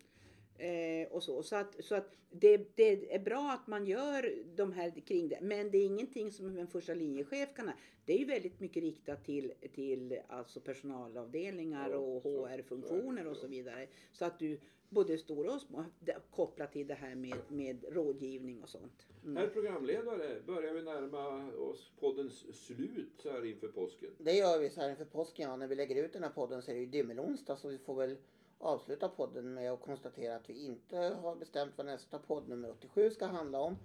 Eh, 0.59 1.09
och 1.11 1.23
så 1.23 1.43
så 1.43 1.57
att, 1.57 1.85
så 1.85 1.95
att 1.95 2.11
det, 2.31 2.77
det 2.77 3.15
är 3.15 3.19
bra 3.19 3.51
att 3.51 3.67
man 3.67 3.87
gör 3.87 4.35
de 4.57 4.73
här 4.73 4.91
kring 4.91 5.29
det. 5.29 5.39
Men 5.43 5.71
det 5.71 5.79
är 5.79 5.87
ingenting 5.87 6.33
som 6.33 6.59
en 6.59 6.67
första 6.67 6.95
linjechef 6.95 7.55
kan 7.55 7.69
ha. 7.69 7.75
Det 8.05 8.13
är 8.13 8.19
ju 8.19 8.25
väldigt 8.25 8.61
mycket 8.61 8.83
riktat 8.83 9.25
till, 9.25 9.53
till 9.75 10.19
alltså 10.29 10.61
personalavdelningar 10.61 11.91
Ja, 11.91 11.97
och 11.97 12.23
HR-funktioner 12.23 13.27
och 13.27 13.37
så 13.37 13.47
vidare. 13.47 13.87
Så 14.13 14.25
att 14.25 14.39
du 14.39 14.59
både 14.89 15.19
stora 15.19 15.55
och 15.55 15.61
små 15.61 15.85
kopplat 16.31 16.73
till 16.73 16.87
det 16.87 16.95
här 16.95 17.15
med, 17.15 17.37
med 17.49 17.85
rådgivning 17.89 18.63
och 18.63 18.69
sånt. 18.69 19.07
Mm. 19.25 19.37
Herr 19.37 19.49
programledare, 19.49 20.41
börjar 20.47 20.75
vi 20.75 20.83
närma 20.83 21.53
oss 21.53 21.93
poddens 22.01 22.67
slut 22.67 23.13
så 23.19 23.31
här 23.31 23.47
inför 23.47 23.69
påsken? 23.69 24.11
Det 24.19 24.33
gör 24.33 24.59
vi 24.59 24.71
så 24.71 24.81
här 24.81 24.91
inför 24.91 25.05
påsken. 25.05 25.51
Ja, 25.51 25.57
när 25.57 25.67
vi 25.67 25.75
lägger 25.75 26.05
ut 26.05 26.13
den 26.13 26.23
här 26.23 26.31
podden 26.31 26.63
så 26.63 26.71
är 26.71 26.75
det 26.75 26.81
ju 26.81 26.87
dymmelonsdag 26.87 27.57
så 27.57 27.69
vi 27.69 27.79
får 27.79 27.95
väl 27.95 28.17
avsluta 28.59 29.09
podden 29.09 29.55
med 29.55 29.73
att 29.73 29.81
konstatera 29.81 30.37
att 30.37 30.51
vi 30.51 30.65
inte 30.65 30.97
har 30.97 31.37
bestämt 31.37 31.73
vad 31.77 31.87
nästa 31.87 32.19
podd 32.19 32.49
nummer 32.49 32.71
87 32.71 33.11
ska 33.11 33.27
handla 33.27 33.61
om. 33.61 33.77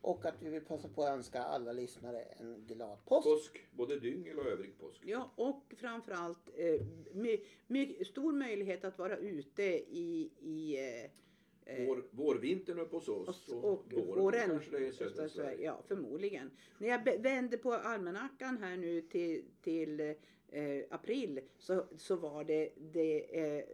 Och 0.00 0.24
att 0.26 0.42
vi 0.42 0.50
vill 0.50 0.64
passa 0.64 0.88
på 0.88 1.02
att 1.04 1.10
önska 1.10 1.42
alla 1.42 1.72
lyssnare 1.72 2.20
en 2.20 2.64
glad 2.66 2.98
påsk. 3.04 3.24
Påsk, 3.28 3.66
både 3.72 4.00
dyngel 4.00 4.38
och 4.38 4.46
övrig 4.46 4.78
påsk. 4.78 5.02
Ja, 5.04 5.30
och 5.36 5.74
framförallt 5.76 6.48
eh, 6.54 6.86
my, 7.12 7.40
my, 7.66 8.04
stor 8.04 8.32
möjlighet 8.32 8.84
att 8.84 8.98
vara 8.98 9.16
ute 9.16 9.62
i, 9.62 10.30
i 10.40 10.76
eh, 10.76 11.74
eh, 11.74 11.86
Vår, 11.86 12.04
vårvintern 12.10 12.78
uppe 12.78 12.96
hos 12.96 13.08
oss 13.08 13.48
och, 13.48 13.64
och, 13.64 13.72
och 13.72 13.92
våren, 13.92 14.22
våren. 14.22 14.48
kanske 14.48 14.70
det 14.70 14.76
är 14.76 14.88
i 14.88 14.92
södra 14.92 15.28
Sverige. 15.28 15.64
Ja, 15.64 15.82
förmodligen. 15.88 16.50
När 16.78 16.88
jag 16.88 17.04
be- 17.04 17.18
vände 17.18 17.58
på 17.58 17.72
almanackan 17.72 18.58
här 18.62 18.76
nu 18.76 19.00
till, 19.00 19.44
till 19.62 20.14
eh, 20.48 20.84
april 20.90 21.40
så, 21.58 21.84
så 21.96 22.16
var 22.16 22.44
det 22.44 22.70
det, 22.76 23.40
eh, 23.40 23.64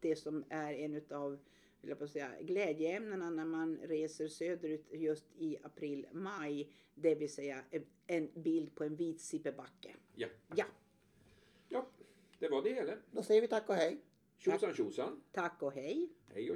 det 0.00 0.16
som 0.16 0.44
är 0.48 0.72
en 0.74 0.94
utav 0.94 1.38
vill 1.82 1.88
jag 1.88 1.98
på 1.98 2.04
att 2.04 2.10
säga, 2.10 2.30
glädjeämnena 2.40 3.30
när 3.30 3.44
man 3.44 3.78
reser 3.82 4.28
söderut 4.28 4.86
just 4.90 5.24
i 5.38 5.56
april, 5.62 6.06
maj. 6.12 6.72
Det 6.94 7.14
vill 7.14 7.32
säga 7.32 7.62
en, 8.06 8.28
bild 8.34 8.74
på 8.74 8.84
en 8.84 8.96
vit 8.96 9.20
sipperbacke. 9.20 9.94
Ja. 10.14 10.28
Ja, 10.56 10.64
ja, 11.68 11.86
det 12.38 12.48
var 12.48 12.62
det 12.62 12.74
hela. 12.74 12.92
Då 13.10 13.22
säger 13.22 13.40
vi 13.40 13.48
tack 13.48 13.68
och 13.68 13.74
hej. 13.74 14.00
Tjosan 14.36 14.74
tjosan. 14.74 15.22
tack 15.32 15.62
och 15.62 15.72
hej. 15.72 16.08
Hej 16.26 16.50